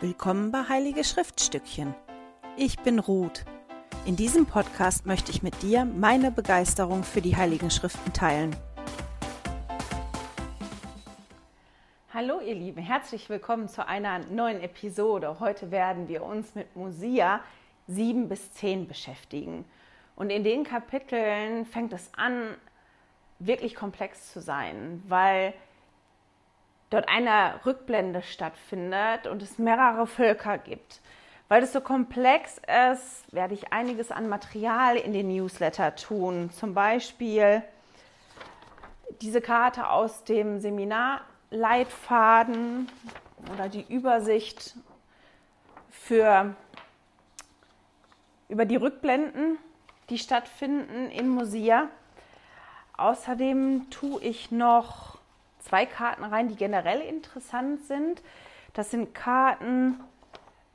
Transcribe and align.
Willkommen 0.00 0.50
bei 0.50 0.68
Heilige 0.68 1.04
Schriftstückchen. 1.04 1.94
Ich 2.56 2.80
bin 2.80 2.98
Ruth. 2.98 3.44
In 4.06 4.16
diesem 4.16 4.44
Podcast 4.44 5.06
möchte 5.06 5.30
ich 5.30 5.44
mit 5.44 5.62
dir 5.62 5.84
meine 5.84 6.32
Begeisterung 6.32 7.04
für 7.04 7.20
die 7.20 7.36
Heiligen 7.36 7.70
Schriften 7.70 8.12
teilen. 8.12 8.56
Hallo 12.12 12.40
ihr 12.40 12.56
Lieben, 12.56 12.82
herzlich 12.82 13.30
willkommen 13.30 13.68
zu 13.68 13.86
einer 13.86 14.18
neuen 14.18 14.60
Episode. 14.60 15.38
Heute 15.38 15.70
werden 15.70 16.08
wir 16.08 16.24
uns 16.24 16.56
mit 16.56 16.74
Mosia 16.74 17.40
7 17.86 18.28
bis 18.28 18.52
10 18.54 18.88
beschäftigen. 18.88 19.64
Und 20.16 20.30
in 20.30 20.42
den 20.42 20.64
Kapiteln 20.64 21.66
fängt 21.66 21.92
es 21.92 22.10
an, 22.16 22.56
wirklich 23.38 23.76
komplex 23.76 24.32
zu 24.32 24.40
sein, 24.40 25.04
weil 25.06 25.54
dort 26.94 27.08
eine 27.08 27.60
Rückblende 27.66 28.22
stattfindet 28.22 29.26
und 29.26 29.42
es 29.42 29.58
mehrere 29.58 30.06
Völker 30.06 30.58
gibt. 30.58 31.00
Weil 31.48 31.64
es 31.64 31.72
so 31.72 31.80
komplex 31.80 32.60
ist, 32.92 33.32
werde 33.32 33.54
ich 33.54 33.72
einiges 33.72 34.12
an 34.12 34.28
Material 34.28 34.96
in 34.96 35.12
den 35.12 35.26
Newsletter 35.28 35.96
tun. 35.96 36.50
Zum 36.50 36.72
Beispiel 36.72 37.64
diese 39.20 39.40
Karte 39.40 39.90
aus 39.90 40.22
dem 40.24 40.60
Seminarleitfaden 40.60 42.88
oder 43.52 43.68
die 43.68 43.84
Übersicht 43.88 44.76
für, 45.90 46.54
über 48.48 48.66
die 48.66 48.76
Rückblenden, 48.76 49.58
die 50.10 50.18
stattfinden 50.18 51.10
in 51.10 51.28
Mosia. 51.28 51.88
Außerdem 52.96 53.90
tue 53.90 54.22
ich 54.22 54.52
noch 54.52 55.13
zwei 55.74 55.86
Karten 55.86 56.22
rein, 56.22 56.46
die 56.46 56.54
generell 56.54 57.00
interessant 57.00 57.82
sind. 57.86 58.22
Das 58.74 58.92
sind 58.92 59.12
Karten, 59.12 59.98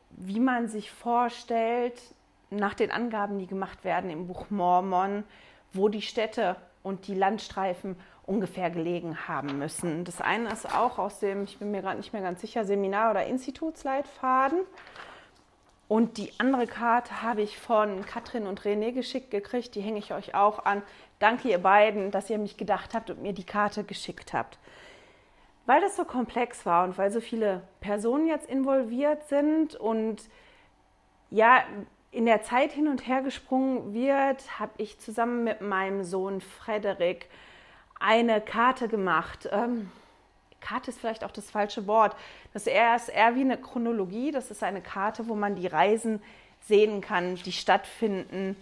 wie 0.10 0.42
man 0.42 0.68
sich 0.68 0.92
vorstellt, 0.92 1.94
nach 2.50 2.74
den 2.74 2.92
Angaben, 2.92 3.40
die 3.40 3.48
gemacht 3.48 3.86
werden 3.86 4.10
im 4.10 4.28
Buch 4.28 4.50
Mormon, 4.50 5.24
wo 5.72 5.88
die 5.88 6.02
Städte 6.02 6.58
und 6.84 7.08
die 7.08 7.16
Landstreifen 7.16 7.96
ungefähr 8.26 8.70
gelegen 8.72 9.26
haben 9.26 9.58
müssen. 9.58 10.04
Das 10.04 10.20
eine 10.20 10.52
ist 10.52 10.76
auch 10.76 11.00
aus 11.00 11.20
dem, 11.20 11.46
ich 11.46 11.60
bin 11.60 11.72
mir 11.72 11.82
gerade 11.82 11.96
nicht 11.98 12.12
mehr 12.12 12.22
ganz 12.22 12.42
sicher, 12.42 12.66
Seminar- 12.66 13.12
oder 13.12 13.26
Institutsleitfaden. 13.26 14.60
Und 15.88 16.18
die 16.18 16.34
andere 16.40 16.68
Karte 16.68 17.22
habe 17.22 17.42
ich 17.42 17.58
von 17.58 18.06
Katrin 18.06 18.48
und 18.48 18.64
René 18.64 18.92
geschickt 18.92 19.32
gekriegt. 19.32 19.76
Die 19.76 19.82
hänge 19.82 20.00
ich 20.00 20.14
euch 20.14 20.36
auch 20.36 20.66
an. 20.66 20.84
Danke 21.20 21.48
ihr 21.48 21.58
beiden, 21.60 22.12
dass 22.12 22.30
ihr 22.30 22.38
mich 22.38 22.58
gedacht 22.58 22.94
habt 22.94 23.10
und 23.10 23.22
mir 23.22 23.34
die 23.34 23.46
Karte 23.46 23.86
geschickt 23.86 24.34
habt. 24.34 24.60
Weil 25.70 25.82
das 25.82 25.96
so 25.96 26.04
komplex 26.04 26.66
war 26.66 26.84
und 26.84 26.98
weil 26.98 27.12
so 27.12 27.22
viele 27.22 27.62
Personen 27.80 28.26
jetzt 28.26 28.50
involviert 28.50 29.28
sind 29.28 29.76
und 29.76 30.28
ja, 31.30 31.62
in 32.10 32.26
der 32.26 32.42
Zeit 32.42 32.72
hin 32.72 32.88
und 32.88 33.08
her 33.08 33.22
gesprungen 33.22 33.94
wird, 33.94 34.60
habe 34.60 34.72
ich 34.78 34.98
zusammen 34.98 35.44
mit 35.44 35.62
meinem 35.62 36.04
Sohn 36.04 36.42
Frederik 36.42 37.30
eine 38.00 38.42
Karte 38.42 38.88
gemacht. 38.88 39.48
Ähm, 39.52 39.92
Karte 40.60 40.90
ist 40.90 41.00
vielleicht 41.00 41.24
auch 41.24 41.30
das 41.30 41.52
falsche 41.52 41.86
Wort. 41.86 42.16
Das 42.52 42.64
ist 42.64 42.74
eher, 42.74 42.96
ist 42.96 43.10
eher 43.10 43.36
wie 43.36 43.42
eine 43.42 43.60
Chronologie. 43.60 44.32
Das 44.32 44.50
ist 44.50 44.64
eine 44.64 44.82
Karte, 44.82 45.28
wo 45.28 45.36
man 45.36 45.56
die 45.56 45.68
Reisen 45.68 46.20
sehen 46.62 47.00
kann, 47.00 47.36
die 47.36 47.52
stattfinden 47.52 48.56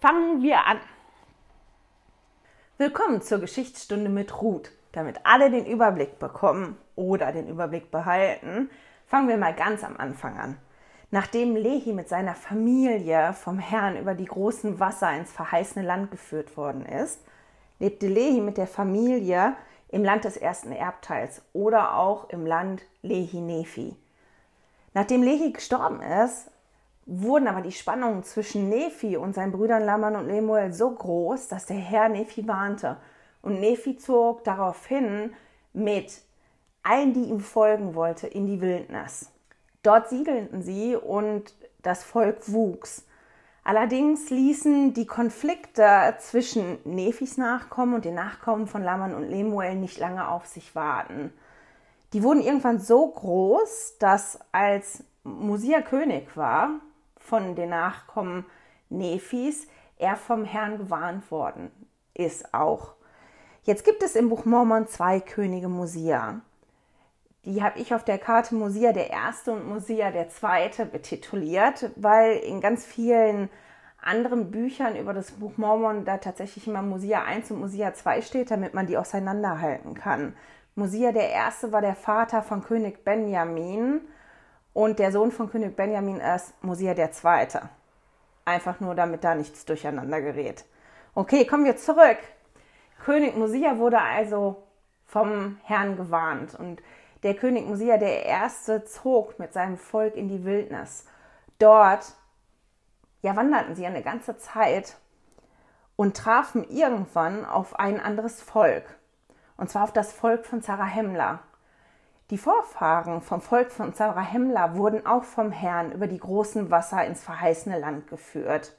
fangen 0.00 0.40
wir 0.40 0.64
an. 0.64 0.80
Willkommen 2.78 3.20
zur 3.20 3.40
Geschichtsstunde 3.40 4.08
mit 4.08 4.40
Ruth. 4.40 4.72
Damit 4.92 5.18
alle 5.24 5.50
den 5.50 5.66
Überblick 5.66 6.18
bekommen 6.18 6.78
oder 6.96 7.30
den 7.30 7.46
Überblick 7.46 7.90
behalten, 7.90 8.70
fangen 9.04 9.28
wir 9.28 9.36
mal 9.36 9.54
ganz 9.54 9.84
am 9.84 9.98
Anfang 9.98 10.38
an. 10.38 10.56
Nachdem 11.10 11.56
Lehi 11.56 11.92
mit 11.92 12.08
seiner 12.08 12.34
Familie 12.34 13.34
vom 13.34 13.58
Herrn 13.58 13.98
über 13.98 14.14
die 14.14 14.24
großen 14.24 14.80
Wasser 14.80 15.14
ins 15.14 15.30
verheißene 15.30 15.84
Land 15.84 16.10
geführt 16.10 16.56
worden 16.56 16.86
ist, 16.86 17.20
lebte 17.80 18.08
Lehi 18.08 18.40
mit 18.40 18.56
der 18.56 18.66
Familie 18.66 19.56
im 19.90 20.04
Land 20.04 20.24
des 20.24 20.36
ersten 20.36 20.72
Erbteils 20.72 21.42
oder 21.52 21.96
auch 21.96 22.30
im 22.30 22.46
Land 22.46 22.82
Lehi 23.02 23.40
Nephi. 23.40 23.96
Nachdem 24.94 25.22
Lehi 25.22 25.52
gestorben 25.52 26.00
ist, 26.00 26.50
wurden 27.06 27.48
aber 27.48 27.60
die 27.60 27.72
Spannungen 27.72 28.22
zwischen 28.22 28.68
Nephi 28.68 29.16
und 29.16 29.34
seinen 29.34 29.52
Brüdern 29.52 29.84
Laman 29.84 30.16
und 30.16 30.28
Lemuel 30.28 30.72
so 30.72 30.90
groß, 30.90 31.48
dass 31.48 31.66
der 31.66 31.76
Herr 31.76 32.08
Nephi 32.08 32.46
warnte 32.46 32.96
und 33.42 33.60
Nephi 33.60 33.96
zog 33.96 34.44
daraufhin 34.44 35.32
mit 35.72 36.22
allen, 36.82 37.12
die 37.12 37.24
ihm 37.24 37.40
folgen 37.40 37.94
wollte, 37.94 38.26
in 38.26 38.46
die 38.46 38.60
Wildnis. 38.60 39.30
Dort 39.82 40.08
siedelten 40.08 40.62
sie 40.62 40.94
und 40.96 41.54
das 41.82 42.04
Volk 42.04 42.52
wuchs. 42.52 43.04
Allerdings 43.62 44.30
ließen 44.30 44.94
die 44.94 45.06
Konflikte 45.06 46.16
zwischen 46.18 46.78
Nephis 46.84 47.36
Nachkommen 47.36 47.94
und 47.94 48.04
den 48.04 48.14
Nachkommen 48.14 48.66
von 48.66 48.82
Laman 48.82 49.14
und 49.14 49.28
Lemuel 49.28 49.76
nicht 49.76 49.98
lange 49.98 50.28
auf 50.28 50.46
sich 50.46 50.74
warten. 50.74 51.32
Die 52.12 52.22
wurden 52.22 52.40
irgendwann 52.40 52.80
so 52.80 53.06
groß, 53.06 53.98
dass 53.98 54.38
als 54.50 55.04
Musia 55.22 55.82
König 55.82 56.36
war 56.36 56.70
von 57.18 57.54
den 57.54 57.70
Nachkommen 57.70 58.46
Nephis, 58.88 59.68
er 59.98 60.16
vom 60.16 60.44
Herrn 60.44 60.78
gewarnt 60.78 61.30
worden 61.30 61.70
ist 62.14 62.54
auch. 62.54 62.94
Jetzt 63.64 63.84
gibt 63.84 64.02
es 64.02 64.16
im 64.16 64.28
Buch 64.28 64.44
Mormon 64.44 64.86
zwei 64.86 65.20
Könige 65.20 65.68
Mosia. 65.68 66.40
Die 67.44 67.62
habe 67.62 67.78
ich 67.78 67.94
auf 67.94 68.04
der 68.04 68.18
Karte 68.18 68.54
Mosia 68.54 68.92
der 68.92 69.10
Erste 69.10 69.52
und 69.52 69.66
Mosia 69.66 70.10
der 70.10 70.28
Zweite 70.28 70.84
betituliert, 70.86 71.90
weil 71.96 72.36
in 72.36 72.60
ganz 72.60 72.84
vielen 72.84 73.48
anderen 74.00 74.50
Büchern 74.50 74.96
über 74.96 75.12
das 75.12 75.32
Buch 75.32 75.56
Mormon 75.56 76.04
da 76.04 76.18
tatsächlich 76.18 76.66
immer 76.66 76.82
Mosia 76.82 77.22
1 77.22 77.50
und 77.50 77.60
Mosia 77.60 77.94
2 77.94 78.22
steht, 78.22 78.50
damit 78.50 78.74
man 78.74 78.86
die 78.86 78.96
auseinanderhalten 78.96 79.94
kann. 79.94 80.34
Mosia 80.74 81.12
der 81.12 81.30
Erste 81.30 81.72
war 81.72 81.80
der 81.80 81.96
Vater 81.96 82.42
von 82.42 82.62
König 82.62 83.04
Benjamin 83.04 84.00
und 84.72 84.98
der 84.98 85.12
Sohn 85.12 85.32
von 85.32 85.50
König 85.50 85.76
Benjamin 85.76 86.20
ist 86.20 86.52
Mosia 86.62 86.94
der 86.94 87.12
Zweite. 87.12 87.68
Einfach 88.44 88.80
nur, 88.80 88.94
damit 88.94 89.24
da 89.24 89.34
nichts 89.34 89.64
durcheinander 89.64 90.20
gerät. 90.20 90.64
Okay, 91.14 91.44
kommen 91.46 91.64
wir 91.64 91.76
zurück 91.76 92.18
König 93.04 93.36
Mosia 93.36 93.78
wurde 93.78 94.00
also 94.00 94.62
vom 95.06 95.58
Herrn 95.64 95.96
gewarnt 95.96 96.54
und 96.54 96.82
der 97.22 97.34
König 97.34 97.66
Mosia 97.66 97.98
der 97.98 98.24
Erste 98.24 98.84
zog 98.84 99.38
mit 99.38 99.52
seinem 99.52 99.76
Volk 99.76 100.14
in 100.14 100.28
die 100.28 100.44
Wildnis. 100.44 101.04
Dort 101.58 102.14
ja, 103.22 103.36
wanderten 103.36 103.74
sie 103.74 103.86
eine 103.86 104.02
ganze 104.02 104.38
Zeit 104.38 104.96
und 105.96 106.16
trafen 106.16 106.64
irgendwann 106.64 107.44
auf 107.44 107.78
ein 107.78 108.00
anderes 108.00 108.40
Volk. 108.40 108.98
Und 109.56 109.68
zwar 109.70 109.84
auf 109.84 109.92
das 109.92 110.12
Volk 110.12 110.46
von 110.46 110.62
Zarahemla. 110.62 111.40
Die 112.30 112.38
Vorfahren 112.38 113.20
vom 113.20 113.42
Volk 113.42 113.70
von 113.70 113.92
Zarahemla 113.92 114.76
wurden 114.76 115.04
auch 115.04 115.24
vom 115.24 115.50
Herrn 115.50 115.92
über 115.92 116.06
die 116.06 116.20
großen 116.20 116.70
Wasser 116.70 117.04
ins 117.04 117.22
verheißene 117.22 117.78
Land 117.78 118.06
geführt. 118.08 118.74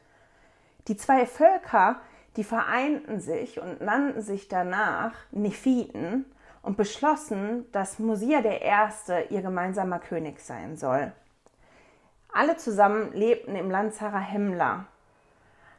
Die 0.88 0.98
zwei 0.98 1.26
Völker 1.26 1.98
Die 2.38 2.46
vereinten 2.46 3.20
sich 3.20 3.60
und 3.60 3.82
nannten 3.82 4.22
sich 4.22 4.48
danach 4.48 5.12
Nephiten 5.32 6.26
und 6.62 6.78
beschlossen, 6.78 7.66
dass 7.72 8.00
Mosia 8.00 8.40
I. 8.40 9.34
ihr 9.34 9.42
gemeinsamer 9.42 10.00
König 10.00 10.40
sein 10.40 10.78
soll. 10.78 11.12
Alle 12.32 12.58
zusammen 12.58 13.12
lebten 13.14 13.56
im 13.56 13.70
Land 13.70 13.94
Zarahemla. 13.94 14.86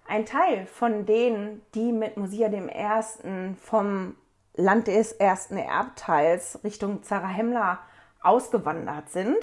Ein 0.06 0.26
Teil 0.26 0.66
von 0.66 1.06
denen, 1.06 1.62
die 1.74 1.92
mit 1.92 2.16
Mosia 2.16 2.48
I. 2.48 3.54
vom 3.60 4.16
Land 4.54 4.88
des 4.88 5.12
ersten 5.12 5.56
Erbteils 5.56 6.60
Richtung 6.62 7.02
Zarahemla 7.02 7.78
ausgewandert 8.20 9.08
sind, 9.08 9.38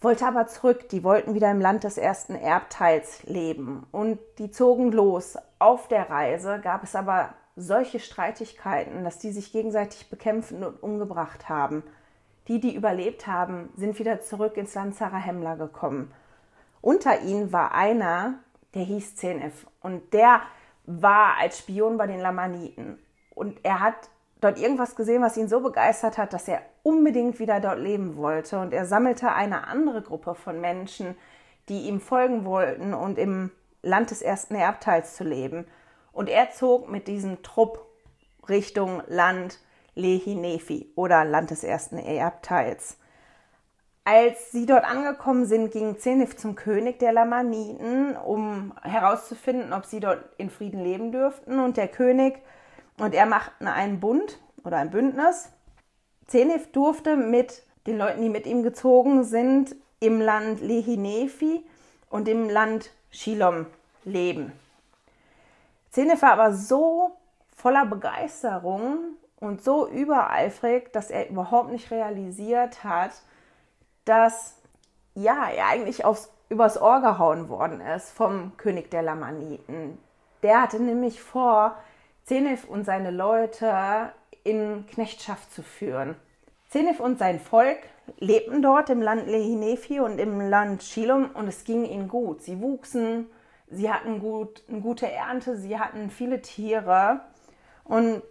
wollte 0.00 0.26
aber 0.26 0.46
zurück. 0.46 0.90
Die 0.90 1.02
wollten 1.02 1.34
wieder 1.34 1.50
im 1.50 1.60
Land 1.60 1.84
des 1.84 1.96
ersten 1.96 2.34
Erbteils 2.34 3.22
leben 3.22 3.86
und 3.90 4.18
die 4.38 4.50
zogen 4.50 4.92
los. 4.92 5.38
Auf 5.58 5.88
der 5.88 6.10
Reise 6.10 6.60
gab 6.60 6.82
es 6.82 6.94
aber 6.94 7.34
solche 7.56 8.00
Streitigkeiten, 8.00 9.04
dass 9.04 9.18
die 9.18 9.32
sich 9.32 9.52
gegenseitig 9.52 10.10
bekämpfen 10.10 10.64
und 10.64 10.82
umgebracht 10.82 11.48
haben. 11.48 11.82
Die, 12.48 12.60
die 12.60 12.74
überlebt 12.74 13.26
haben, 13.26 13.70
sind 13.76 13.98
wieder 13.98 14.20
zurück 14.20 14.56
ins 14.56 14.74
Land 14.74 14.96
Zarahemla 14.96 15.54
gekommen. 15.54 16.12
Unter 16.80 17.22
ihnen 17.22 17.52
war 17.52 17.72
einer, 17.72 18.34
der 18.74 18.82
hieß 18.82 19.16
Zenef 19.16 19.66
und 19.80 20.12
der 20.12 20.42
war 20.84 21.36
als 21.40 21.58
Spion 21.58 21.96
bei 21.96 22.06
den 22.06 22.20
Lamaniten. 22.20 22.98
Und 23.34 23.58
er 23.62 23.80
hat 23.80 23.94
dort 24.40 24.58
irgendwas 24.58 24.94
gesehen, 24.96 25.22
was 25.22 25.36
ihn 25.36 25.48
so 25.48 25.60
begeistert 25.60 26.18
hat, 26.18 26.32
dass 26.32 26.48
er 26.48 26.60
unbedingt 26.82 27.38
wieder 27.38 27.60
dort 27.60 27.78
leben 27.78 28.16
wollte. 28.16 28.60
Und 28.60 28.74
er 28.74 28.84
sammelte 28.84 29.32
eine 29.32 29.66
andere 29.66 30.02
Gruppe 30.02 30.34
von 30.34 30.60
Menschen, 30.60 31.16
die 31.68 31.88
ihm 31.88 32.00
folgen 32.00 32.44
wollten 32.44 32.92
und 32.92 33.18
im 33.18 33.50
Land 33.82 34.10
des 34.10 34.20
ersten 34.20 34.54
Erbteils 34.54 35.16
zu 35.16 35.24
leben. 35.24 35.66
Und 36.14 36.28
er 36.28 36.50
zog 36.52 36.88
mit 36.90 37.08
diesem 37.08 37.42
Trupp 37.42 37.84
Richtung 38.48 39.02
Land 39.08 39.58
Lehi 39.94 40.92
oder 40.94 41.24
Land 41.24 41.50
des 41.50 41.64
ersten 41.64 41.98
Erbteils. 41.98 42.96
Als 44.04 44.52
sie 44.52 44.66
dort 44.66 44.84
angekommen 44.84 45.46
sind, 45.46 45.70
ging 45.70 45.98
Zenith 45.98 46.36
zum 46.38 46.56
König 46.56 46.98
der 46.98 47.12
Lamaniten, 47.12 48.16
um 48.16 48.74
herauszufinden, 48.82 49.72
ob 49.72 49.86
sie 49.86 50.00
dort 50.00 50.22
in 50.36 50.50
Frieden 50.50 50.82
leben 50.82 51.10
dürften. 51.10 51.58
Und 51.58 51.76
der 51.76 51.88
König 51.88 52.42
und 52.98 53.14
er 53.14 53.26
machten 53.26 53.66
einen 53.66 54.00
Bund 54.00 54.38
oder 54.62 54.76
ein 54.76 54.90
Bündnis. 54.90 55.50
Zenith 56.26 56.72
durfte 56.72 57.16
mit 57.16 57.62
den 57.86 57.98
Leuten, 57.98 58.22
die 58.22 58.28
mit 58.28 58.46
ihm 58.46 58.62
gezogen 58.62 59.24
sind, 59.24 59.74
im 60.00 60.20
Land 60.20 60.60
Lehinefi 60.60 61.64
und 62.10 62.28
im 62.28 62.48
Land 62.48 62.90
Shilom 63.10 63.66
leben. 64.04 64.52
Zenith 65.94 66.22
war 66.22 66.32
aber 66.32 66.52
so 66.52 67.12
voller 67.54 67.86
Begeisterung 67.86 69.16
und 69.38 69.62
so 69.62 69.86
übereifrig, 69.86 70.92
dass 70.92 71.08
er 71.08 71.30
überhaupt 71.30 71.70
nicht 71.70 71.92
realisiert 71.92 72.82
hat, 72.82 73.12
dass 74.04 74.60
ja, 75.14 75.48
er 75.50 75.68
eigentlich 75.68 76.04
aufs, 76.04 76.32
übers 76.48 76.82
Ohr 76.82 77.00
gehauen 77.00 77.48
worden 77.48 77.80
ist 77.80 78.10
vom 78.10 78.56
König 78.56 78.90
der 78.90 79.02
Lamaniten. 79.02 79.98
Der 80.42 80.62
hatte 80.62 80.82
nämlich 80.82 81.22
vor, 81.22 81.76
Zenef 82.24 82.64
und 82.64 82.84
seine 82.84 83.12
Leute 83.12 84.12
in 84.42 84.86
Knechtschaft 84.88 85.52
zu 85.52 85.62
führen. 85.62 86.16
Zenef 86.70 86.98
und 86.98 87.20
sein 87.20 87.38
Volk 87.38 87.78
lebten 88.18 88.62
dort 88.62 88.90
im 88.90 89.00
Land 89.00 89.28
Lehinefi 89.28 90.00
und 90.00 90.18
im 90.18 90.40
Land 90.40 90.82
Shilom 90.82 91.30
und 91.34 91.46
es 91.46 91.62
ging 91.62 91.84
ihnen 91.84 92.08
gut. 92.08 92.42
Sie 92.42 92.60
wuchsen, 92.60 93.28
sie 93.74 93.90
hatten 93.90 94.20
gut, 94.20 94.62
eine 94.68 94.80
gute 94.80 95.10
Ernte, 95.10 95.56
sie 95.56 95.78
hatten 95.78 96.10
viele 96.10 96.42
Tiere 96.42 97.20
und 97.84 98.22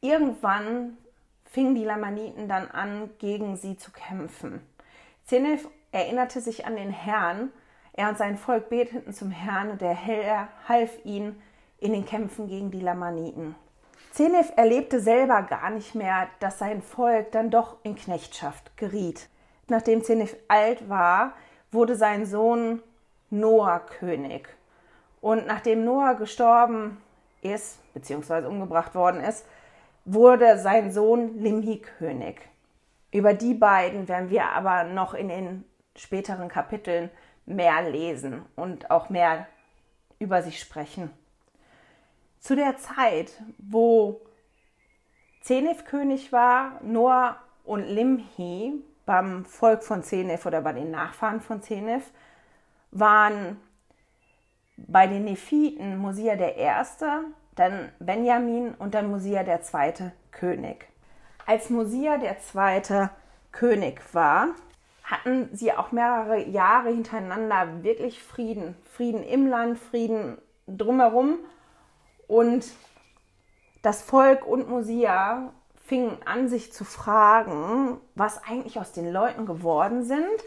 irgendwann 0.00 0.96
fingen 1.44 1.74
die 1.74 1.84
Lamaniten 1.84 2.48
dann 2.48 2.68
an, 2.70 3.10
gegen 3.18 3.56
sie 3.56 3.76
zu 3.76 3.90
kämpfen. 3.92 4.60
Zenef 5.24 5.68
erinnerte 5.92 6.40
sich 6.40 6.66
an 6.66 6.76
den 6.76 6.90
Herrn, 6.90 7.50
er 7.92 8.10
und 8.10 8.18
sein 8.18 8.36
Volk 8.36 8.68
beteten 8.68 9.12
zum 9.12 9.30
Herrn 9.30 9.70
und 9.70 9.80
der 9.80 9.94
Herr 9.94 10.48
half 10.68 11.04
ihnen, 11.04 11.40
in 11.78 11.92
den 11.92 12.06
Kämpfen 12.06 12.48
gegen 12.48 12.70
die 12.70 12.80
Lamaniten. 12.80 13.54
Zenef 14.12 14.52
erlebte 14.56 15.00
selber 15.00 15.42
gar 15.42 15.70
nicht 15.70 15.94
mehr, 15.94 16.28
dass 16.40 16.58
sein 16.58 16.80
Volk 16.80 17.32
dann 17.32 17.50
doch 17.50 17.76
in 17.82 17.96
Knechtschaft 17.96 18.76
geriet. 18.76 19.28
Nachdem 19.68 20.02
Zenef 20.02 20.36
alt 20.48 20.88
war, 20.88 21.34
wurde 21.70 21.96
sein 21.96 22.24
Sohn 22.24 22.82
Noah 23.30 23.80
König. 23.80 24.48
Und 25.20 25.46
nachdem 25.46 25.84
Noah 25.84 26.14
gestorben 26.14 26.98
ist, 27.42 27.78
beziehungsweise 27.94 28.48
umgebracht 28.48 28.94
worden 28.94 29.20
ist, 29.20 29.46
wurde 30.04 30.58
sein 30.58 30.92
Sohn 30.92 31.38
Limhi 31.38 31.78
König. 31.98 32.48
Über 33.10 33.34
die 33.34 33.54
beiden 33.54 34.08
werden 34.08 34.30
wir 34.30 34.50
aber 34.50 34.84
noch 34.84 35.14
in 35.14 35.28
den 35.28 35.64
späteren 35.96 36.48
Kapiteln 36.48 37.10
mehr 37.46 37.88
lesen 37.88 38.44
und 38.56 38.90
auch 38.90 39.08
mehr 39.08 39.46
über 40.18 40.42
sie 40.42 40.52
sprechen 40.52 41.10
zu 42.46 42.54
der 42.54 42.76
Zeit, 42.76 43.32
wo 43.58 44.20
Zenef 45.40 45.84
König 45.84 46.30
war, 46.30 46.80
Noah 46.80 47.38
und 47.64 47.82
Limhi 47.82 48.84
beim 49.04 49.44
Volk 49.44 49.82
von 49.82 50.04
Zenef 50.04 50.46
oder 50.46 50.60
bei 50.60 50.72
den 50.72 50.92
Nachfahren 50.92 51.40
von 51.40 51.60
Zenef, 51.60 52.12
waren 52.90 53.60
bei 54.76 55.06
den 55.06 55.24
Nephiten 55.24 55.96
Mosia 55.98 56.36
der 56.36 56.56
Erste, 56.56 57.24
dann 57.54 57.90
Benjamin 57.98 58.74
und 58.74 58.94
dann 58.94 59.10
Mosia 59.10 59.42
der 59.42 59.62
Zweite 59.62 60.12
König. 60.30 60.88
Als 61.46 61.70
Mosia 61.70 62.18
der 62.18 62.38
Zweite 62.40 63.10
König 63.52 64.02
war, 64.12 64.48
hatten 65.02 65.48
sie 65.52 65.72
auch 65.72 65.92
mehrere 65.92 66.42
Jahre 66.44 66.90
hintereinander 66.90 67.84
wirklich 67.84 68.22
Frieden. 68.22 68.76
Frieden 68.82 69.22
im 69.22 69.46
Land, 69.46 69.78
Frieden 69.78 70.38
drumherum 70.66 71.38
und 72.26 72.66
das 73.82 74.02
Volk 74.02 74.44
und 74.44 74.68
Mosia 74.68 75.52
fingen 75.76 76.18
an, 76.24 76.48
sich 76.48 76.72
zu 76.72 76.84
fragen, 76.84 78.00
was 78.16 78.42
eigentlich 78.42 78.80
aus 78.80 78.92
den 78.92 79.12
Leuten 79.12 79.46
geworden 79.46 80.02
sind, 80.02 80.44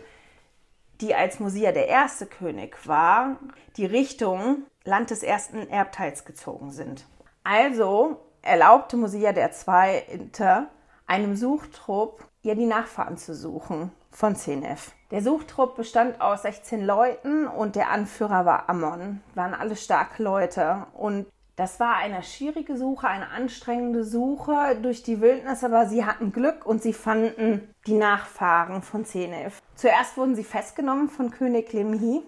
die 1.01 1.15
als 1.15 1.39
Mosia 1.39 1.71
der 1.71 1.87
erste 1.87 2.25
König 2.25 2.87
war, 2.87 3.37
die 3.77 3.85
Richtung 3.85 4.63
Land 4.83 5.11
des 5.11 5.23
ersten 5.23 5.69
Erbteils 5.69 6.25
gezogen 6.25 6.71
sind. 6.71 7.05
Also 7.43 8.19
erlaubte 8.41 8.97
Mosia 8.97 9.33
der 9.33 9.51
Zweite 9.51 10.67
einem 11.07 11.35
Suchtrupp, 11.35 12.25
ihr 12.43 12.55
die 12.55 12.65
Nachfahren 12.65 13.17
zu 13.17 13.33
suchen 13.33 13.91
von 14.11 14.35
Zenef. 14.35 14.91
Der 15.11 15.21
Suchtrupp 15.21 15.75
bestand 15.75 16.21
aus 16.21 16.43
16 16.43 16.85
Leuten 16.85 17.47
und 17.47 17.75
der 17.75 17.89
Anführer 17.89 18.45
war 18.45 18.69
Ammon. 18.69 19.21
Waren 19.33 19.53
alle 19.53 19.75
starke 19.75 20.21
Leute 20.21 20.85
und 20.93 21.25
das 21.59 21.79
war 21.81 21.97
eine 21.97 22.23
schwierige 22.23 22.77
Suche, 22.77 23.07
eine 23.09 23.31
anstrengende 23.31 24.05
Suche 24.05 24.77
durch 24.81 25.03
die 25.03 25.19
Wildnis, 25.19 25.61
aber 25.63 25.87
sie 25.87 26.05
hatten 26.05 26.31
Glück 26.31 26.65
und 26.65 26.81
sie 26.81 26.93
fanden 26.93 27.73
die 27.85 27.97
Nachfahren 27.97 28.81
von 28.81 29.03
Zenef. 29.03 29.61
Zuerst 29.75 30.15
wurden 30.15 30.35
sie 30.35 30.45
festgenommen 30.45 31.09
von 31.09 31.31
König 31.31 31.73
Limhi, 31.73 32.21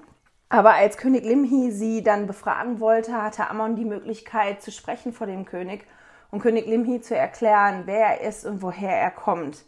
aber 0.49 0.73
als 0.73 0.97
König 0.97 1.23
Limhi 1.23 1.71
sie 1.71 2.03
dann 2.03 2.27
befragen 2.27 2.81
wollte, 2.81 3.23
hatte 3.23 3.49
Ammon 3.49 3.77
die 3.77 3.85
Möglichkeit 3.85 4.61
zu 4.61 4.69
sprechen 4.69 5.13
vor 5.13 5.27
dem 5.27 5.45
König 5.45 5.85
und 6.29 6.41
König 6.41 6.67
Limhi 6.67 6.99
zu 6.99 7.15
erklären, 7.15 7.83
wer 7.85 8.19
er 8.19 8.27
ist 8.27 8.45
und 8.45 8.61
woher 8.61 8.97
er 8.97 9.11
kommt. 9.11 9.63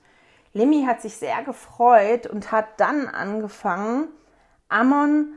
Limhi 0.52 0.84
hat 0.86 1.02
sich 1.02 1.16
sehr 1.16 1.42
gefreut 1.44 2.28
und 2.28 2.52
hat 2.52 2.82
dann 2.82 3.08
angefangen, 3.08 4.10
Ammon 4.68 5.34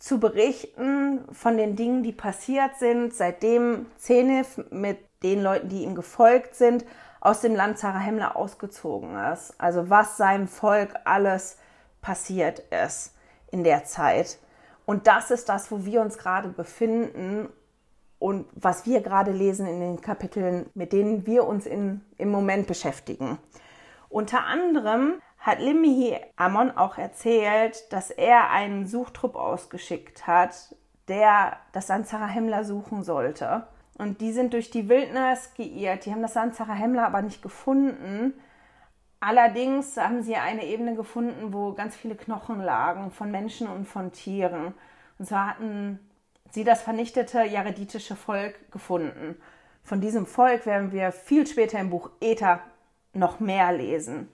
zu 0.00 0.18
berichten 0.18 1.24
von 1.30 1.56
den 1.56 1.76
Dingen, 1.76 2.02
die 2.02 2.12
passiert 2.12 2.76
sind, 2.78 3.14
seitdem 3.14 3.86
Zenith 3.98 4.58
mit 4.70 4.98
den 5.22 5.42
Leuten, 5.42 5.68
die 5.68 5.84
ihm 5.84 5.94
gefolgt 5.94 6.56
sind, 6.56 6.84
aus 7.20 7.42
dem 7.42 7.54
Land 7.54 7.78
Zarahemla 7.78 8.32
ausgezogen 8.32 9.14
ist. 9.32 9.54
Also 9.58 9.90
was 9.90 10.16
seinem 10.16 10.48
Volk 10.48 10.94
alles 11.04 11.58
passiert 12.00 12.60
ist 12.70 13.14
in 13.50 13.62
der 13.62 13.84
Zeit. 13.84 14.38
Und 14.86 15.06
das 15.06 15.30
ist 15.30 15.50
das, 15.50 15.70
wo 15.70 15.84
wir 15.84 16.00
uns 16.00 16.16
gerade 16.16 16.48
befinden 16.48 17.50
und 18.18 18.46
was 18.54 18.86
wir 18.86 19.02
gerade 19.02 19.32
lesen 19.32 19.66
in 19.66 19.80
den 19.80 20.00
Kapiteln, 20.00 20.70
mit 20.74 20.94
denen 20.94 21.26
wir 21.26 21.46
uns 21.46 21.66
in, 21.66 22.00
im 22.16 22.30
Moment 22.30 22.66
beschäftigen. 22.66 23.38
Unter 24.08 24.44
anderem 24.46 25.20
hat 25.40 25.58
Limhi 25.58 26.16
Amon 26.36 26.70
auch 26.70 26.98
erzählt, 26.98 27.90
dass 27.92 28.10
er 28.10 28.50
einen 28.50 28.86
Suchtrupp 28.86 29.36
ausgeschickt 29.36 30.26
hat, 30.26 30.74
der 31.08 31.56
das 31.72 31.86
Sanzara 31.86 32.26
Hemmler 32.26 32.64
suchen 32.64 33.02
sollte. 33.02 33.66
Und 33.96 34.20
die 34.20 34.32
sind 34.32 34.52
durch 34.52 34.70
die 34.70 34.88
Wildnis 34.88 35.52
geirrt. 35.56 36.04
Die 36.04 36.12
haben 36.12 36.22
das 36.22 36.34
Sanzara 36.34 36.74
Hemmler 36.74 37.06
aber 37.06 37.22
nicht 37.22 37.42
gefunden. 37.42 38.34
Allerdings 39.18 39.96
haben 39.96 40.22
sie 40.22 40.36
eine 40.36 40.64
Ebene 40.64 40.94
gefunden, 40.94 41.52
wo 41.52 41.72
ganz 41.72 41.96
viele 41.96 42.14
Knochen 42.14 42.62
lagen 42.62 43.10
von 43.10 43.30
Menschen 43.30 43.66
und 43.66 43.86
von 43.86 44.12
Tieren. 44.12 44.74
Und 45.18 45.26
zwar 45.26 45.48
hatten 45.48 45.98
sie 46.50 46.64
das 46.64 46.82
vernichtete 46.82 47.44
jareditische 47.44 48.16
Volk 48.16 48.70
gefunden. 48.72 49.36
Von 49.82 50.00
diesem 50.00 50.26
Volk 50.26 50.66
werden 50.66 50.92
wir 50.92 51.12
viel 51.12 51.46
später 51.46 51.78
im 51.78 51.90
Buch 51.90 52.10
Ether 52.20 52.60
noch 53.12 53.40
mehr 53.40 53.72
lesen. 53.72 54.28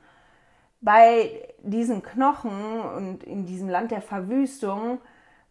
Bei 0.87 1.43
diesen 1.63 2.05
Knochen 2.05 2.81
und 2.81 3.25
in 3.25 3.45
diesem 3.45 3.69
Land 3.69 3.91
der 3.91 4.01
Verwüstung 4.01 5.01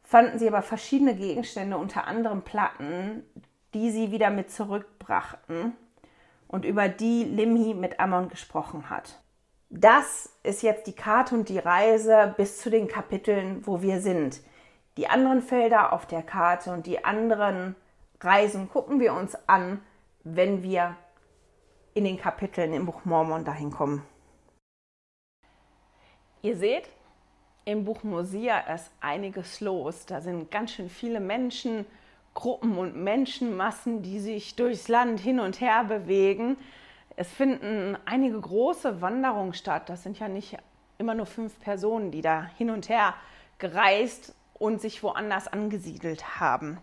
fanden 0.02 0.40
sie 0.40 0.48
aber 0.48 0.62
verschiedene 0.62 1.14
Gegenstände, 1.14 1.76
unter 1.78 2.08
anderem 2.08 2.42
Platten, 2.44 3.22
die 3.74 3.92
sie 3.92 4.14
wieder 4.14 4.30
mit 4.30 4.50
zurückbrachten 4.50 5.74
und 6.48 6.64
über 6.64 6.88
die 6.88 7.26
Limhi 7.26 7.74
mit 7.74 8.00
Ammon 8.00 8.30
gesprochen 8.30 8.90
hat. 8.90 9.22
Das 9.70 10.30
ist 10.44 10.64
jetzt 10.64 10.88
die 10.88 10.96
Karte 10.96 11.36
und 11.36 11.50
die 11.50 11.60
Reise 11.60 12.34
bis 12.38 12.62
zu 12.62 12.70
den 12.70 12.88
Kapiteln, 12.88 13.68
wo 13.68 13.82
wir 13.82 14.00
sind. 14.00 14.40
Die 14.96 15.10
anderen 15.10 15.42
Felder 15.42 15.92
auf 15.92 16.06
der 16.06 16.24
Karte 16.24 16.72
und 16.72 16.86
die 16.86 17.04
anderen 17.04 17.76
Reisen 18.22 18.70
gucken 18.70 19.02
wir 19.02 19.14
uns 19.14 19.38
an, 19.50 19.82
wenn 20.24 20.64
wir 20.64 20.96
in 21.94 22.06
den 22.06 22.16
Kapiteln 22.16 22.74
im 22.74 22.86
Buch 22.86 23.04
Mormon 23.04 23.44
dahin 23.44 23.72
kommen. 23.72 24.02
Ihr 26.46 26.56
seht, 26.56 26.88
im 27.66 27.86
Buch 27.86 28.04
Mosia 28.04 28.60
ist 28.72 28.92
einiges 29.02 29.62
los. 29.62 30.06
Da 30.06 30.22
sind 30.22 30.52
ganz 30.52 30.74
schön 30.74 30.92
viele 30.92 31.20
Menschen, 31.20 31.88
Gruppen 32.36 32.78
und 32.78 32.96
Menschenmassen, 32.96 34.04
die 34.04 34.20
sich 34.20 34.56
durchs 34.56 34.88
Land 34.88 35.20
hin 35.20 35.40
und 35.40 35.60
her 35.60 35.86
bewegen. 35.86 36.56
Es 37.16 37.32
finden 37.32 37.98
einige 38.06 38.40
große 38.40 39.02
Wanderungen 39.02 39.56
statt. 39.56 39.90
Das 39.90 40.04
sind 40.04 40.20
ja 40.20 40.28
nicht 40.28 40.56
immer 41.00 41.16
nur 41.16 41.26
fünf 41.26 41.60
Personen, 41.62 42.12
die 42.12 42.22
da 42.22 42.44
hin 42.60 42.70
und 42.70 42.90
her 42.90 43.16
gereist 43.58 44.36
und 44.54 44.80
sich 44.80 45.02
woanders 45.02 45.48
angesiedelt 45.48 46.40
haben. 46.40 46.78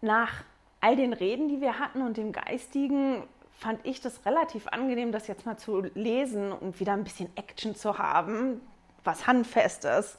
Nach 0.00 0.32
all 0.80 0.96
den 0.96 1.12
Reden, 1.12 1.50
die 1.50 1.60
wir 1.60 1.78
hatten 1.78 2.00
und 2.00 2.16
dem 2.16 2.32
Geistigen, 2.32 3.24
fand 3.58 3.84
ich 3.84 4.00
das 4.00 4.24
relativ 4.26 4.68
angenehm, 4.68 5.12
das 5.12 5.26
jetzt 5.26 5.46
mal 5.46 5.56
zu 5.56 5.80
lesen 5.94 6.52
und 6.52 6.78
wieder 6.78 6.92
ein 6.92 7.04
bisschen 7.04 7.34
Action 7.36 7.74
zu 7.74 7.98
haben, 7.98 8.60
was 9.02 9.26
Handfestes. 9.26 10.18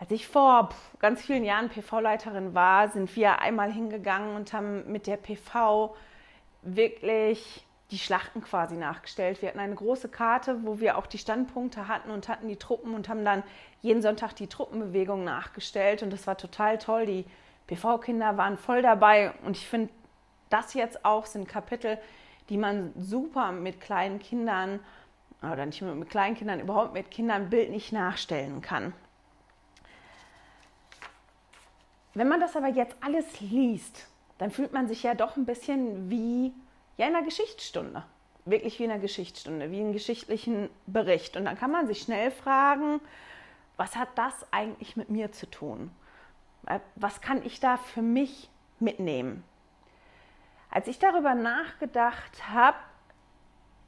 Als 0.00 0.10
ich 0.10 0.28
vor 0.28 0.70
ganz 1.00 1.22
vielen 1.22 1.44
Jahren 1.44 1.68
PV-Leiterin 1.68 2.54
war, 2.54 2.88
sind 2.88 3.14
wir 3.16 3.40
einmal 3.40 3.72
hingegangen 3.72 4.36
und 4.36 4.52
haben 4.52 4.90
mit 4.90 5.06
der 5.06 5.16
PV 5.16 5.94
wirklich 6.62 7.64
die 7.90 7.98
Schlachten 7.98 8.42
quasi 8.42 8.76
nachgestellt. 8.76 9.40
Wir 9.40 9.48
hatten 9.48 9.60
eine 9.60 9.74
große 9.74 10.08
Karte, 10.08 10.64
wo 10.64 10.78
wir 10.78 10.98
auch 10.98 11.06
die 11.06 11.18
Standpunkte 11.18 11.88
hatten 11.88 12.10
und 12.10 12.28
hatten 12.28 12.48
die 12.48 12.56
Truppen 12.56 12.94
und 12.94 13.08
haben 13.08 13.24
dann 13.24 13.42
jeden 13.80 14.02
Sonntag 14.02 14.34
die 14.34 14.46
Truppenbewegung 14.46 15.24
nachgestellt 15.24 16.02
und 16.02 16.12
das 16.12 16.26
war 16.26 16.36
total 16.36 16.78
toll. 16.78 17.06
Die 17.06 17.24
PV-Kinder 17.66 18.36
waren 18.36 18.56
voll 18.56 18.82
dabei 18.82 19.32
und 19.44 19.56
ich 19.56 19.66
finde, 19.66 19.92
das 20.50 20.74
jetzt 20.74 21.04
auch 21.04 21.26
sind 21.26 21.48
Kapitel, 21.48 21.98
die 22.48 22.56
man 22.56 22.92
super 22.96 23.52
mit 23.52 23.80
kleinen 23.80 24.18
Kindern 24.18 24.80
oder 25.42 25.66
nicht 25.66 25.82
nur 25.82 25.94
mit 25.94 26.10
kleinen 26.10 26.36
Kindern, 26.36 26.60
überhaupt 26.60 26.94
mit 26.94 27.10
Kindern 27.10 27.50
bildlich 27.50 27.92
nachstellen 27.92 28.60
kann. 28.60 28.92
Wenn 32.14 32.28
man 32.28 32.40
das 32.40 32.56
aber 32.56 32.68
jetzt 32.68 32.96
alles 33.00 33.40
liest, 33.40 34.08
dann 34.38 34.50
fühlt 34.50 34.72
man 34.72 34.88
sich 34.88 35.02
ja 35.02 35.14
doch 35.14 35.36
ein 35.36 35.46
bisschen 35.46 36.10
wie 36.10 36.52
ja, 36.96 37.06
in 37.06 37.14
einer 37.14 37.24
Geschichtsstunde. 37.24 38.02
Wirklich 38.44 38.78
wie 38.78 38.84
in 38.84 38.90
einer 38.90 39.00
Geschichtsstunde, 39.00 39.70
wie 39.70 39.78
in 39.78 39.84
einem 39.84 39.92
geschichtlichen 39.92 40.70
Bericht. 40.86 41.36
Und 41.36 41.44
dann 41.44 41.56
kann 41.56 41.70
man 41.70 41.86
sich 41.86 42.00
schnell 42.00 42.30
fragen, 42.30 43.00
was 43.76 43.94
hat 43.94 44.08
das 44.16 44.46
eigentlich 44.52 44.96
mit 44.96 45.10
mir 45.10 45.30
zu 45.32 45.48
tun? 45.48 45.90
Was 46.96 47.20
kann 47.20 47.44
ich 47.44 47.60
da 47.60 47.76
für 47.76 48.02
mich 48.02 48.50
mitnehmen? 48.80 49.44
Als 50.78 50.86
ich 50.86 51.00
darüber 51.00 51.34
nachgedacht 51.34 52.52
habe, 52.52 52.76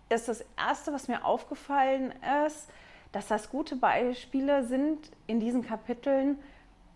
ist 0.08 0.26
das 0.26 0.44
Erste, 0.58 0.92
was 0.92 1.06
mir 1.06 1.24
aufgefallen 1.24 2.12
ist, 2.44 2.68
dass 3.12 3.28
das 3.28 3.48
gute 3.48 3.76
Beispiele 3.76 4.64
sind 4.64 4.98
in 5.28 5.38
diesen 5.38 5.64
Kapiteln, 5.64 6.36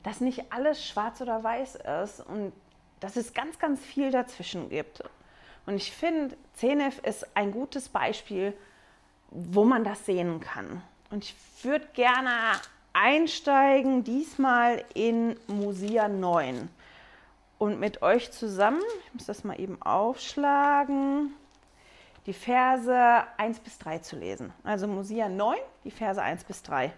dass 0.03 0.21
nicht 0.21 0.53
alles 0.53 0.85
schwarz 0.85 1.21
oder 1.21 1.45
weiß 1.45 1.79
ist 2.03 2.27
und 2.27 2.53
dass 2.99 3.15
es 3.15 3.35
ganz, 3.35 3.61
ganz 3.61 3.85
viel 3.85 4.11
dazwischen 4.11 4.69
gibt. 4.69 5.05
Und 5.65 5.77
ich 5.77 5.93
finde, 5.93 6.37
CNF 6.55 6.99
ist 7.05 7.29
ein 7.37 7.53
gutes 7.53 7.89
Beispiel, 7.89 8.53
wo 9.31 9.65
man 9.65 9.85
das 9.85 10.07
sehen 10.07 10.41
kann. 10.41 10.83
Und 11.11 11.23
ich 11.23 11.37
würde 11.63 11.87
gerne 11.93 12.33
einsteigen, 12.93 14.03
diesmal 14.03 14.85
in 14.95 15.37
Musia 15.47 16.09
9. 16.09 16.69
Und 17.65 17.81
mit 17.81 18.03
euch 18.03 18.31
zusammen, 18.31 18.83
ich 19.07 19.15
muss 19.15 19.25
das 19.25 19.43
mal 19.43 19.59
eben 19.59 19.81
aufschlagen, 19.81 21.33
die 22.27 22.35
Verse 22.35 23.25
1 23.39 23.61
bis 23.61 23.79
3 23.79 24.01
zu 24.01 24.17
lesen. 24.17 24.53
Also 24.65 24.87
Musia 24.87 25.31
9, 25.31 25.57
die 25.83 25.91
Verse 25.91 26.21
1 26.21 26.45
bis 26.45 26.63
3. 26.63 26.93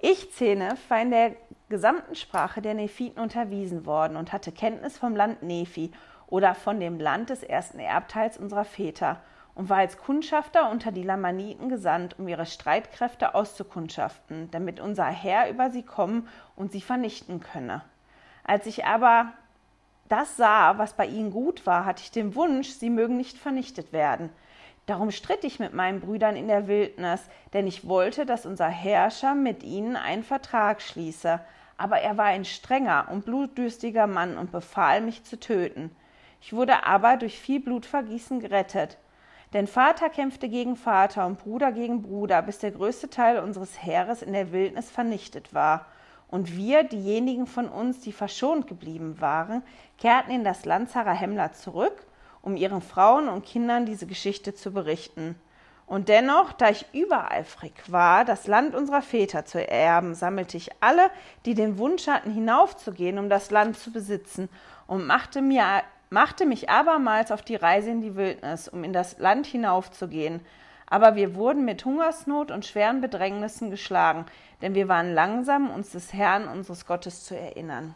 Ich, 0.00 0.32
Zenef, 0.32 0.90
war 0.90 1.00
in 1.00 1.12
der 1.12 1.36
gesamten 1.68 2.16
Sprache 2.16 2.62
der 2.62 2.74
Nephiten 2.74 3.20
unterwiesen 3.20 3.86
worden 3.86 4.16
und 4.16 4.32
hatte 4.32 4.50
Kenntnis 4.50 4.98
vom 4.98 5.14
Land 5.14 5.44
Nephi 5.44 5.92
oder 6.26 6.56
von 6.56 6.80
dem 6.80 6.98
Land 6.98 7.30
des 7.30 7.44
ersten 7.44 7.78
Erbteils 7.78 8.38
unserer 8.38 8.64
Väter 8.64 9.22
und 9.54 9.68
war 9.68 9.78
als 9.78 9.98
Kundschafter 9.98 10.68
unter 10.68 10.90
die 10.90 11.04
Lamaniten 11.04 11.68
gesandt, 11.68 12.18
um 12.18 12.26
ihre 12.26 12.44
Streitkräfte 12.44 13.36
auszukundschaften, 13.36 14.50
damit 14.50 14.80
unser 14.80 15.06
Herr 15.06 15.48
über 15.48 15.70
sie 15.70 15.84
kommen 15.84 16.26
und 16.56 16.72
sie 16.72 16.80
vernichten 16.80 17.38
könne. 17.38 17.82
Als 18.50 18.66
ich 18.66 18.84
aber 18.84 19.32
das 20.08 20.36
sah, 20.36 20.76
was 20.76 20.94
bei 20.94 21.06
ihnen 21.06 21.30
gut 21.30 21.66
war, 21.66 21.84
hatte 21.84 22.02
ich 22.02 22.10
den 22.10 22.34
Wunsch, 22.34 22.70
sie 22.70 22.90
mögen 22.90 23.16
nicht 23.16 23.38
vernichtet 23.38 23.92
werden. 23.92 24.28
Darum 24.86 25.12
stritt 25.12 25.44
ich 25.44 25.60
mit 25.60 25.72
meinen 25.72 26.00
Brüdern 26.00 26.34
in 26.34 26.48
der 26.48 26.66
Wildnis, 26.66 27.22
denn 27.52 27.68
ich 27.68 27.86
wollte, 27.86 28.26
dass 28.26 28.46
unser 28.46 28.66
Herrscher 28.66 29.36
mit 29.36 29.62
ihnen 29.62 29.94
einen 29.94 30.24
Vertrag 30.24 30.82
schließe. 30.82 31.38
Aber 31.76 32.00
er 32.00 32.18
war 32.18 32.24
ein 32.24 32.44
strenger 32.44 33.06
und 33.12 33.24
blutdürstiger 33.24 34.08
Mann 34.08 34.36
und 34.36 34.50
befahl, 34.50 35.00
mich 35.00 35.22
zu 35.22 35.38
töten. 35.38 35.94
Ich 36.40 36.52
wurde 36.52 36.84
aber 36.84 37.18
durch 37.18 37.38
viel 37.38 37.60
Blutvergießen 37.60 38.40
gerettet. 38.40 38.98
Denn 39.52 39.68
Vater 39.68 40.08
kämpfte 40.08 40.48
gegen 40.48 40.74
Vater 40.74 41.24
und 41.24 41.38
Bruder 41.38 41.70
gegen 41.70 42.02
Bruder, 42.02 42.42
bis 42.42 42.58
der 42.58 42.72
größte 42.72 43.10
Teil 43.10 43.38
unseres 43.38 43.80
Heeres 43.80 44.22
in 44.22 44.32
der 44.32 44.50
Wildnis 44.50 44.90
vernichtet 44.90 45.54
war. 45.54 45.86
Und 46.30 46.56
wir, 46.56 46.84
diejenigen 46.84 47.46
von 47.46 47.68
uns, 47.68 48.00
die 48.00 48.12
verschont 48.12 48.68
geblieben 48.68 49.20
waren, 49.20 49.62
kehrten 49.98 50.30
in 50.30 50.44
das 50.44 50.64
Land 50.64 50.90
Zarahemla 50.90 51.52
zurück, 51.52 52.06
um 52.40 52.56
ihren 52.56 52.82
Frauen 52.82 53.28
und 53.28 53.44
Kindern 53.44 53.84
diese 53.84 54.06
Geschichte 54.06 54.54
zu 54.54 54.72
berichten. 54.72 55.34
Und 55.86 56.08
dennoch, 56.08 56.52
da 56.52 56.70
ich 56.70 56.86
übereifrig 56.92 57.72
war, 57.88 58.24
das 58.24 58.46
Land 58.46 58.76
unserer 58.76 59.02
Väter 59.02 59.44
zu 59.44 59.66
erben, 59.68 60.14
sammelte 60.14 60.56
ich 60.56 60.70
alle, 60.80 61.10
die 61.46 61.54
den 61.54 61.78
Wunsch 61.78 62.06
hatten, 62.06 62.32
hinaufzugehen, 62.32 63.18
um 63.18 63.28
das 63.28 63.50
Land 63.50 63.76
zu 63.76 63.90
besitzen, 63.90 64.48
und 64.86 65.06
machte 65.06 65.42
mir 65.42 65.82
machte 66.10 66.44
mich 66.44 66.68
abermals 66.68 67.30
auf 67.30 67.42
die 67.42 67.54
Reise 67.54 67.90
in 67.90 68.00
die 68.00 68.16
Wildnis, 68.16 68.68
um 68.68 68.84
in 68.84 68.92
das 68.92 69.18
Land 69.18 69.46
hinaufzugehen. 69.46 70.40
Aber 70.90 71.14
wir 71.14 71.36
wurden 71.36 71.64
mit 71.64 71.84
Hungersnot 71.84 72.50
und 72.50 72.66
schweren 72.66 73.00
Bedrängnissen 73.00 73.70
geschlagen, 73.70 74.26
denn 74.60 74.74
wir 74.74 74.88
waren 74.88 75.14
langsam, 75.14 75.70
uns 75.70 75.92
des 75.92 76.12
Herrn, 76.12 76.48
unseres 76.48 76.84
Gottes 76.84 77.24
zu 77.24 77.38
erinnern. 77.38 77.94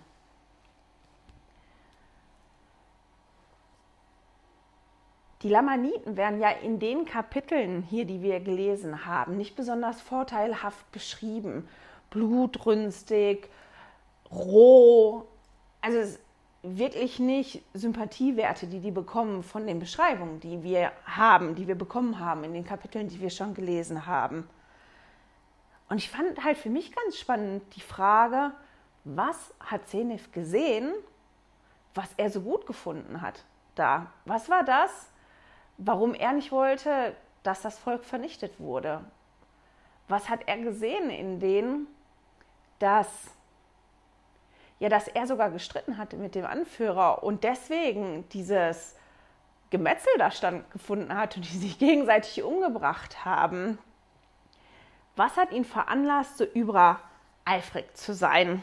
Die 5.43 5.51
Lamaniten 5.51 6.17
werden 6.17 6.41
ja 6.41 6.49
in 6.49 6.79
den 6.79 7.05
Kapiteln 7.05 7.83
hier, 7.83 8.07
die 8.07 8.23
wir 8.23 8.41
gelesen 8.41 9.05
haben, 9.05 9.37
nicht 9.37 9.57
besonders 9.57 10.01
vorteilhaft 10.01 10.91
beschrieben. 10.91 11.69
Blutrünstig, 12.09 13.51
roh. 14.31 15.27
Also 15.83 15.99
es 15.99 16.19
wirklich 16.64 17.18
nicht 17.18 17.62
Sympathiewerte, 17.75 18.66
die 18.66 18.80
die 18.80 18.90
bekommen 18.90 19.42
von 19.42 19.66
den 19.66 19.78
Beschreibungen, 19.78 20.40
die 20.40 20.62
wir 20.62 20.92
haben, 21.04 21.54
die 21.54 21.68
wir 21.68 21.75
bekommen 21.75 22.18
haben 22.18 22.42
in 22.42 22.54
den 22.54 22.64
Kapiteln, 22.64 23.09
die 23.09 23.21
wir 23.21 23.30
schon 23.30 23.52
gelesen 23.52 24.06
haben. 24.06 24.49
Und 25.90 25.99
ich 25.99 26.11
fand 26.11 26.42
halt 26.42 26.56
für 26.56 26.71
mich 26.71 26.94
ganz 26.97 27.18
spannend 27.18 27.62
die 27.76 27.83
Frage, 27.83 28.52
was 29.04 29.52
hat 29.61 29.87
Zenef 29.88 30.33
gesehen, 30.33 30.90
was 31.94 32.09
er 32.16 32.30
so 32.30 32.40
gut 32.40 32.66
gefunden 32.66 33.21
hat 33.21 33.44
da? 33.75 34.06
Was 34.25 34.49
war 34.49 34.64
das, 34.64 35.11
warum 35.76 36.14
er 36.14 36.33
nicht 36.33 36.50
wollte, 36.50 37.14
dass 37.42 37.61
das 37.61 37.78
Volk 37.78 38.04
vernichtet 38.04 38.59
wurde? 38.59 39.04
Was 40.09 40.30
hat 40.30 40.40
er 40.47 40.59
gesehen 40.59 41.11
in 41.11 41.40
denen, 41.40 41.87
dass 42.78 43.30
ja, 44.78 44.88
dass 44.88 45.09
er 45.09 45.26
sogar 45.26 45.50
gestritten 45.50 45.99
hatte 45.99 46.16
mit 46.16 46.35
dem 46.35 46.45
Anführer 46.45 47.23
und 47.23 47.45
deswegen 47.45 48.28
dieses 48.31 48.97
Gemetzel 49.71 50.12
da 50.19 50.31
stattgefunden 50.31 51.16
hat 51.16 51.37
und 51.37 51.50
die 51.50 51.59
sich 51.59 51.78
gegenseitig 51.78 52.43
umgebracht 52.43 53.25
haben. 53.25 53.78
Was 55.16 55.37
hat 55.37 55.52
ihn 55.52 55.64
veranlasst, 55.64 56.38
so 56.38 56.45
übereifrig 56.45 57.95
zu 57.95 58.14
sein? 58.14 58.62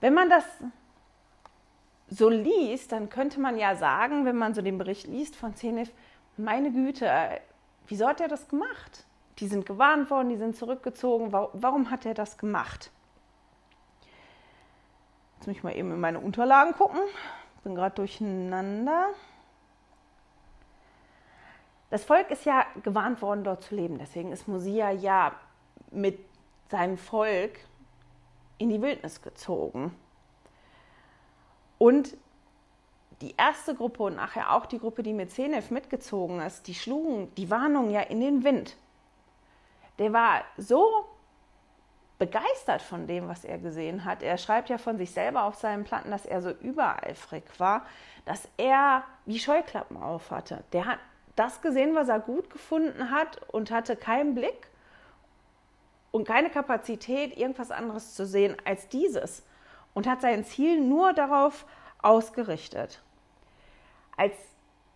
Wenn 0.00 0.14
man 0.14 0.30
das 0.30 0.44
so 2.08 2.28
liest, 2.28 2.92
dann 2.92 3.08
könnte 3.08 3.40
man 3.40 3.58
ja 3.58 3.74
sagen, 3.74 4.24
wenn 4.24 4.36
man 4.36 4.54
so 4.54 4.62
den 4.62 4.78
Bericht 4.78 5.06
liest 5.06 5.34
von 5.36 5.54
Zenef, 5.56 5.90
meine 6.36 6.70
Güte, 6.72 7.10
wieso 7.86 8.06
hat 8.06 8.20
er 8.20 8.28
das 8.28 8.48
gemacht? 8.48 9.06
Die 9.38 9.48
sind 9.48 9.66
gewarnt 9.66 10.10
worden, 10.10 10.28
die 10.28 10.36
sind 10.36 10.56
zurückgezogen. 10.56 11.32
Warum 11.32 11.90
hat 11.90 12.06
er 12.06 12.14
das 12.14 12.38
gemacht? 12.38 12.90
Jetzt 15.44 15.48
muss 15.48 15.56
ich 15.58 15.62
mal 15.62 15.76
eben 15.76 15.92
in 15.92 16.00
meine 16.00 16.20
Unterlagen 16.20 16.72
gucken. 16.72 17.00
Bin 17.64 17.74
gerade 17.74 17.94
durcheinander. 17.96 19.10
Das 21.90 22.02
Volk 22.02 22.30
ist 22.30 22.46
ja 22.46 22.64
gewarnt 22.82 23.20
worden, 23.20 23.44
dort 23.44 23.62
zu 23.62 23.74
leben. 23.74 23.98
Deswegen 23.98 24.32
ist 24.32 24.48
Mosia 24.48 24.90
ja 24.90 25.32
mit 25.90 26.18
seinem 26.70 26.96
Volk 26.96 27.60
in 28.56 28.70
die 28.70 28.80
Wildnis 28.80 29.20
gezogen. 29.20 29.94
Und 31.76 32.16
die 33.20 33.34
erste 33.36 33.74
Gruppe 33.74 34.04
und 34.04 34.16
nachher 34.16 34.54
auch 34.54 34.64
die 34.64 34.78
Gruppe, 34.78 35.02
die 35.02 35.12
mit 35.12 35.30
Zenef 35.30 35.70
mitgezogen 35.70 36.40
ist, 36.40 36.68
die 36.68 36.74
schlugen 36.74 37.30
die 37.34 37.50
Warnung 37.50 37.90
ja 37.90 38.00
in 38.00 38.20
den 38.20 38.44
Wind. 38.44 38.78
Der 39.98 40.14
war 40.14 40.40
so 40.56 41.04
begeistert 42.18 42.82
von 42.82 43.06
dem, 43.06 43.28
was 43.28 43.44
er 43.44 43.58
gesehen 43.58 44.04
hat. 44.04 44.22
Er 44.22 44.38
schreibt 44.38 44.68
ja 44.68 44.78
von 44.78 44.98
sich 44.98 45.10
selber 45.10 45.44
auf 45.44 45.56
seinen 45.56 45.84
Platten, 45.84 46.10
dass 46.10 46.26
er 46.26 46.42
so 46.42 46.50
übereifrig 46.50 47.44
war, 47.58 47.84
dass 48.24 48.48
er 48.56 49.04
wie 49.26 49.38
Scheuklappen 49.38 49.96
auf 49.96 50.30
hatte. 50.30 50.62
Der 50.72 50.86
hat 50.86 50.98
das 51.36 51.60
gesehen, 51.60 51.94
was 51.94 52.08
er 52.08 52.20
gut 52.20 52.50
gefunden 52.50 53.10
hat 53.10 53.40
und 53.48 53.70
hatte 53.70 53.96
keinen 53.96 54.34
Blick 54.34 54.68
und 56.12 56.26
keine 56.26 56.50
Kapazität, 56.50 57.36
irgendwas 57.36 57.72
anderes 57.72 58.14
zu 58.14 58.24
sehen 58.24 58.56
als 58.64 58.88
dieses 58.88 59.42
und 59.94 60.06
hat 60.06 60.20
sein 60.20 60.44
Ziel 60.44 60.80
nur 60.80 61.12
darauf 61.12 61.66
ausgerichtet. 62.00 63.02
Als 64.16 64.34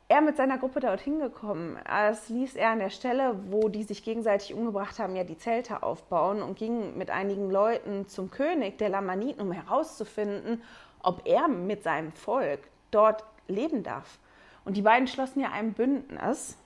er 0.08 0.22
mit 0.22 0.38
seiner 0.38 0.56
Gruppe 0.56 0.80
dorthin 0.80 1.20
gekommen 1.20 1.78
ist, 2.10 2.30
ließ 2.30 2.56
er 2.56 2.70
an 2.70 2.78
der 2.78 2.88
Stelle, 2.88 3.38
wo 3.50 3.68
die 3.68 3.84
sich 3.84 4.02
gegenseitig 4.02 4.54
umgebracht 4.54 4.98
haben, 4.98 5.14
ja 5.14 5.22
die 5.22 5.36
Zelte 5.36 5.82
aufbauen 5.82 6.40
und 6.40 6.58
ging 6.58 6.96
mit 6.96 7.10
einigen 7.10 7.50
Leuten 7.50 8.08
zum 8.08 8.30
König 8.30 8.78
der 8.78 8.88
Lamaniten, 8.88 9.42
um 9.42 9.52
herauszufinden, 9.52 10.62
ob 11.02 11.26
er 11.26 11.46
mit 11.48 11.82
seinem 11.82 12.12
Volk 12.12 12.60
dort 12.90 13.22
leben 13.48 13.82
darf. 13.82 14.18
Und 14.64 14.78
die 14.78 14.82
beiden 14.82 15.08
schlossen 15.08 15.40
ja 15.40 15.50
ein 15.52 15.74
Bündnis. 15.74 16.56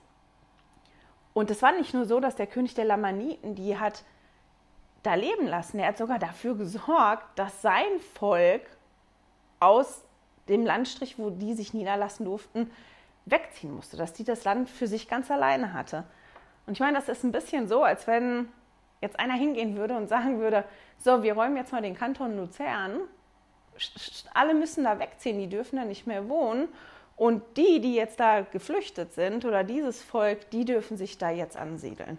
Und 1.33 1.51
es 1.51 1.61
war 1.61 1.73
nicht 1.73 1.93
nur 1.93 2.05
so, 2.05 2.21
dass 2.21 2.35
der 2.35 2.47
König 2.47 2.75
der 2.75 2.85
Lamaniten 2.85 3.55
die 3.55 3.77
hat 3.77 4.03
da 5.03 5.15
leben 5.15 5.47
lassen. 5.47 5.79
Er 5.79 5.89
hat 5.89 5.97
sogar 5.97 6.17
dafür 6.17 6.55
gesorgt, 6.55 7.37
dass 7.37 7.61
sein 7.61 7.99
Volk 8.13 8.61
aus 9.59 10.03
dem 10.47 10.65
Landstrich, 10.65 11.19
wo 11.19 11.29
die 11.29 11.53
sich 11.53 11.73
niederlassen 11.73 12.25
durften, 12.25 12.71
wegziehen 13.25 13.73
musste, 13.73 13.97
dass 13.97 14.13
die 14.13 14.23
das 14.23 14.43
Land 14.43 14.69
für 14.69 14.87
sich 14.87 15.07
ganz 15.07 15.31
alleine 15.31 15.73
hatte. 15.73 16.03
Und 16.65 16.73
ich 16.73 16.79
meine, 16.79 16.97
das 16.97 17.09
ist 17.09 17.23
ein 17.23 17.31
bisschen 17.31 17.67
so, 17.67 17.83
als 17.83 18.07
wenn 18.07 18.49
jetzt 19.01 19.19
einer 19.19 19.33
hingehen 19.33 19.75
würde 19.75 19.95
und 19.95 20.07
sagen 20.07 20.39
würde, 20.39 20.63
so, 20.97 21.23
wir 21.23 21.33
räumen 21.33 21.57
jetzt 21.57 21.71
mal 21.71 21.81
den 21.81 21.95
Kanton 21.95 22.37
Luzern, 22.37 23.01
alle 24.33 24.53
müssen 24.53 24.83
da 24.83 24.99
wegziehen, 24.99 25.39
die 25.39 25.49
dürfen 25.49 25.77
da 25.77 25.85
nicht 25.85 26.07
mehr 26.07 26.29
wohnen. 26.29 26.67
Und 27.15 27.43
die, 27.57 27.79
die 27.79 27.93
jetzt 27.93 28.19
da 28.19 28.41
geflüchtet 28.41 29.13
sind 29.13 29.45
oder 29.45 29.63
dieses 29.63 30.01
Volk, 30.01 30.49
die 30.49 30.65
dürfen 30.65 30.97
sich 30.97 31.17
da 31.17 31.29
jetzt 31.29 31.55
ansiedeln. 31.55 32.17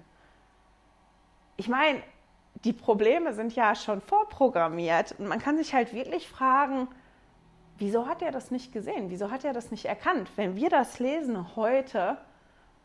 Ich 1.57 1.69
meine, 1.69 2.01
die 2.65 2.73
Probleme 2.73 3.33
sind 3.33 3.55
ja 3.55 3.75
schon 3.75 4.01
vorprogrammiert 4.01 5.17
und 5.19 5.27
man 5.27 5.41
kann 5.41 5.57
sich 5.57 5.75
halt 5.75 5.93
wirklich 5.93 6.29
fragen, 6.29 6.89
wieso 7.79 8.07
hat 8.07 8.23
er 8.23 8.31
das 8.31 8.51
nicht 8.51 8.73
gesehen? 8.73 9.11
Wieso 9.11 9.31
hat 9.31 9.45
er 9.45 9.53
das 9.53 9.71
nicht 9.71 9.85
erkannt? 9.87 10.31
Wenn 10.37 10.57
wir 10.57 10.71
das 10.71 10.99
lesen 10.99 11.57
heute 11.57 12.17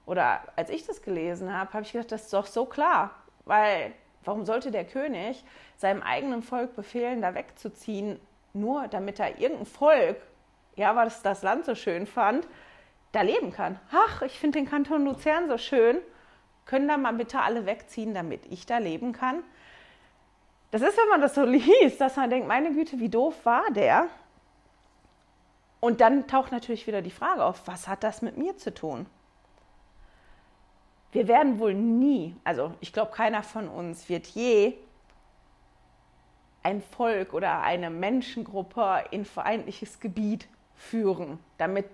oder 0.05 0.41
als 0.55 0.69
ich 0.69 0.85
das 0.85 1.01
gelesen 1.01 1.53
habe, 1.53 1.73
habe 1.73 1.83
ich 1.83 1.91
gedacht, 1.91 2.11
das 2.11 2.23
ist 2.23 2.33
doch 2.33 2.47
so 2.47 2.65
klar, 2.65 3.11
weil 3.45 3.93
warum 4.23 4.45
sollte 4.45 4.71
der 4.71 4.85
König 4.85 5.43
seinem 5.77 6.01
eigenen 6.01 6.41
Volk 6.41 6.75
befehlen, 6.75 7.21
da 7.21 7.35
wegzuziehen, 7.35 8.19
nur 8.53 8.87
damit 8.87 9.19
er 9.19 9.39
irgendein 9.39 9.65
Volk 9.65 10.17
ja, 10.79 11.03
es 11.03 11.21
das 11.21 11.43
Land 11.43 11.65
so 11.65 11.75
schön 11.75 12.07
fand, 12.07 12.47
da 13.11 13.21
leben 13.21 13.51
kann. 13.51 13.79
Ach, 13.91 14.21
ich 14.21 14.39
finde 14.39 14.59
den 14.59 14.69
Kanton 14.69 15.03
Luzern 15.05 15.49
so 15.49 15.57
schön. 15.57 15.97
Können 16.65 16.87
da 16.87 16.97
mal 16.97 17.13
bitte 17.13 17.39
alle 17.41 17.65
wegziehen, 17.65 18.13
damit 18.13 18.45
ich 18.45 18.65
da 18.65 18.77
leben 18.77 19.11
kann? 19.11 19.43
Das 20.71 20.81
ist, 20.81 20.97
wenn 20.97 21.09
man 21.09 21.21
das 21.21 21.35
so 21.35 21.43
liest, 21.45 21.99
dass 21.99 22.15
man 22.15 22.29
denkt, 22.29 22.47
meine 22.47 22.71
Güte, 22.71 22.99
wie 22.99 23.09
doof 23.09 23.45
war 23.45 23.65
der? 23.71 24.07
Und 25.79 26.01
dann 26.01 26.27
taucht 26.27 26.51
natürlich 26.51 26.87
wieder 26.87 27.01
die 27.01 27.11
Frage 27.11 27.43
auf, 27.43 27.67
was 27.67 27.87
hat 27.87 28.03
das 28.03 28.21
mit 28.21 28.37
mir 28.37 28.57
zu 28.57 28.73
tun? 28.73 29.05
Wir 31.11 31.27
werden 31.27 31.59
wohl 31.59 31.73
nie, 31.73 32.35
also 32.43 32.73
ich 32.81 32.93
glaube, 32.93 33.11
keiner 33.11 33.41
von 33.41 33.67
uns 33.67 34.09
wird 34.09 34.27
je 34.27 34.75
ein 36.61 36.81
Volk 36.81 37.33
oder 37.33 37.61
eine 37.61 37.89
Menschengruppe 37.89 39.05
in 39.11 39.25
feindliches 39.25 39.99
Gebiet 39.99 40.47
führen, 40.75 41.39
damit 41.57 41.85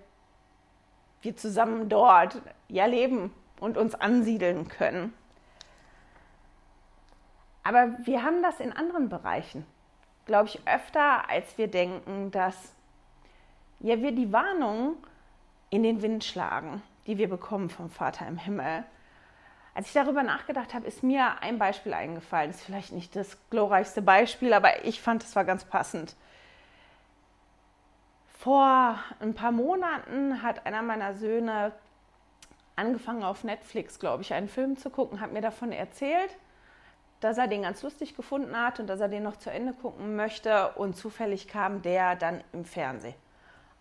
wir 1.22 1.36
zusammen 1.36 1.88
dort 1.88 2.42
ja 2.68 2.86
leben 2.86 3.32
und 3.60 3.78
uns 3.78 3.94
ansiedeln 3.94 4.68
können. 4.68 5.14
Aber 7.62 7.96
wir 8.04 8.22
haben 8.22 8.42
das 8.42 8.60
in 8.60 8.72
anderen 8.72 9.08
Bereichen, 9.08 9.66
glaube 10.24 10.48
ich, 10.48 10.60
öfter, 10.66 11.28
als 11.28 11.56
wir 11.58 11.68
denken, 11.68 12.30
dass 12.30 12.75
ja, 13.80 14.00
wir 14.00 14.12
die 14.12 14.32
Warnung 14.32 14.96
in 15.70 15.82
den 15.82 16.02
Wind 16.02 16.24
schlagen, 16.24 16.82
die 17.06 17.18
wir 17.18 17.28
bekommen 17.28 17.70
vom 17.70 17.90
Vater 17.90 18.26
im 18.26 18.38
Himmel. 18.38 18.84
Als 19.74 19.88
ich 19.88 19.92
darüber 19.92 20.22
nachgedacht 20.22 20.72
habe, 20.72 20.86
ist 20.86 21.02
mir 21.02 21.42
ein 21.42 21.58
Beispiel 21.58 21.92
eingefallen. 21.92 22.50
Das 22.50 22.60
ist 22.60 22.66
vielleicht 22.66 22.92
nicht 22.92 23.14
das 23.14 23.36
glorreichste 23.50 24.00
Beispiel, 24.00 24.54
aber 24.54 24.86
ich 24.86 25.02
fand, 25.02 25.22
es 25.22 25.36
war 25.36 25.44
ganz 25.44 25.64
passend. 25.64 26.16
Vor 28.38 28.98
ein 29.20 29.34
paar 29.34 29.52
Monaten 29.52 30.42
hat 30.42 30.64
einer 30.64 30.80
meiner 30.80 31.14
Söhne 31.14 31.72
angefangen 32.76 33.24
auf 33.24 33.44
Netflix, 33.44 33.98
glaube 33.98 34.22
ich, 34.22 34.32
einen 34.32 34.48
Film 34.48 34.76
zu 34.78 34.88
gucken, 34.88 35.20
hat 35.20 35.32
mir 35.32 35.42
davon 35.42 35.72
erzählt, 35.72 36.34
dass 37.20 37.38
er 37.38 37.48
den 37.48 37.62
ganz 37.62 37.82
lustig 37.82 38.16
gefunden 38.16 38.56
hat 38.56 38.78
und 38.80 38.86
dass 38.86 39.00
er 39.00 39.08
den 39.08 39.22
noch 39.22 39.36
zu 39.36 39.50
Ende 39.50 39.74
gucken 39.74 40.16
möchte. 40.16 40.72
Und 40.72 40.96
zufällig 40.96 41.48
kam 41.48 41.82
der 41.82 42.16
dann 42.16 42.42
im 42.52 42.64
Fernsehen 42.64 43.14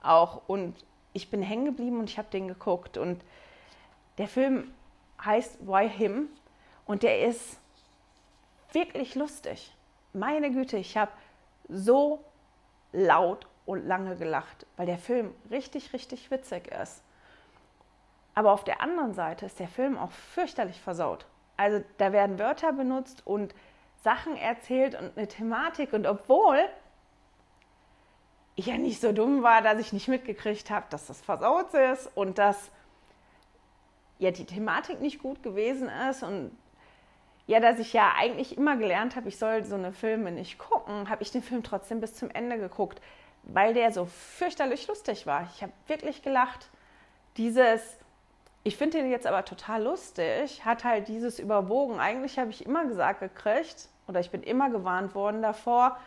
auch. 0.06 0.42
Und 0.48 0.76
ich 1.14 1.30
bin 1.30 1.42
hängen 1.42 1.66
geblieben 1.66 2.00
und 2.00 2.10
ich 2.10 2.18
habe 2.18 2.30
den 2.32 2.48
geguckt. 2.48 2.98
Und 2.98 3.22
der 4.18 4.28
Film 4.28 4.74
heißt 5.24 5.68
Why 5.68 5.90
Him? 5.90 6.30
Und 6.86 7.04
der 7.04 7.22
ist 7.22 7.60
wirklich 8.72 9.16
lustig. 9.16 9.74
Meine 10.14 10.52
Güte, 10.52 10.78
ich 10.78 10.98
habe 10.98 11.12
so 11.68 12.24
laut 12.92 13.48
und 13.66 13.86
lange 13.86 14.16
gelacht, 14.16 14.66
weil 14.78 14.86
der 14.86 15.00
Film 15.00 15.34
richtig, 15.50 15.94
richtig 15.94 16.30
witzig 16.32 16.68
ist. 16.68 17.02
Aber 18.36 18.52
auf 18.52 18.64
der 18.64 18.82
anderen 18.82 19.14
Seite 19.14 19.46
ist 19.46 19.60
der 19.60 19.68
Film 19.68 19.98
auch 19.98 20.12
fürchterlich 20.12 20.80
versaut. 20.80 21.26
Also 21.58 21.84
da 21.98 22.12
werden 22.12 22.38
Wörter 22.38 22.74
benutzt 22.74 23.26
und 23.26 23.56
Sachen 24.04 24.36
erzählt 24.36 24.94
und 24.94 25.18
eine 25.18 25.28
Thematik. 25.28 25.94
Und 25.94 26.06
obwohl 26.06 26.60
ich 28.56 28.68
ja 28.68 28.78
nicht 28.78 29.02
so 29.02 29.12
dumm 29.12 29.44
war, 29.44 29.62
dass 29.62 29.80
ich 29.80 29.94
nicht 29.94 30.08
mitgekriegt 30.08 30.70
habe, 30.70 30.86
dass 30.90 31.08
das 31.08 31.22
versaut 31.22 31.74
ist 31.74 32.10
und 32.16 32.38
dass 32.38 32.72
ja 34.20 34.32
die 34.32 34.46
Thematik 34.46 35.02
nicht 35.02 35.22
gut 35.22 35.44
gewesen 35.44 35.90
ist 36.10 36.24
und 36.24 36.52
ja, 37.48 37.60
dass 37.60 37.78
ich 37.80 37.94
ja 37.94 38.14
eigentlich 38.18 38.58
immer 38.58 38.76
gelernt 38.76 39.16
habe, 39.16 39.30
ich 39.30 39.38
soll 39.38 39.64
so 39.64 39.76
eine 39.76 39.92
Filme 39.92 40.32
nicht 40.32 40.58
gucken, 40.58 41.10
habe 41.10 41.22
ich 41.22 41.32
den 41.32 41.44
Film 41.44 41.62
trotzdem 41.62 42.00
bis 42.00 42.16
zum 42.16 42.32
Ende 42.32 42.58
geguckt, 42.58 43.02
weil 43.44 43.74
der 43.74 43.92
so 43.92 44.06
fürchterlich 44.06 44.88
lustig 44.88 45.28
war. 45.28 45.48
Ich 45.54 45.62
habe 45.62 45.72
wirklich 45.86 46.24
gelacht. 46.24 46.70
Dieses, 47.38 47.98
ich 48.64 48.78
finde 48.78 48.98
den 48.98 49.12
jetzt 49.12 49.28
aber 49.28 49.46
total 49.46 49.84
lustig, 49.84 50.66
hat 50.66 50.84
halt 50.84 51.08
dieses 51.08 51.38
überwogen. 51.38 52.00
Eigentlich 52.00 52.40
habe 52.40 52.50
ich 52.50 52.66
immer 52.66 52.86
gesagt 52.86 53.20
gekriegt, 53.20 53.90
oder 54.08 54.20
ich 54.20 54.32
bin 54.32 54.42
immer 54.42 54.72
gewarnt 54.72 55.14
worden 55.14 55.44
davor, 55.44 56.00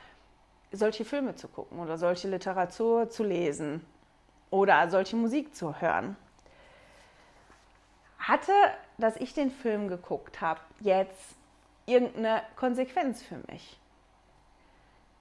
solche 0.72 1.04
Filme 1.04 1.34
zu 1.34 1.48
gucken 1.48 1.78
oder 1.78 1.98
solche 1.98 2.28
Literatur 2.28 3.08
zu 3.08 3.24
lesen 3.24 3.84
oder 4.50 4.88
solche 4.90 5.16
Musik 5.16 5.54
zu 5.54 5.80
hören. 5.80 6.16
Hatte, 8.18 8.52
dass 8.98 9.16
ich 9.16 9.32
den 9.32 9.50
Film 9.50 9.88
geguckt 9.88 10.40
habe, 10.40 10.60
jetzt 10.80 11.36
irgendeine 11.86 12.42
Konsequenz 12.56 13.22
für 13.22 13.38
mich? 13.50 13.78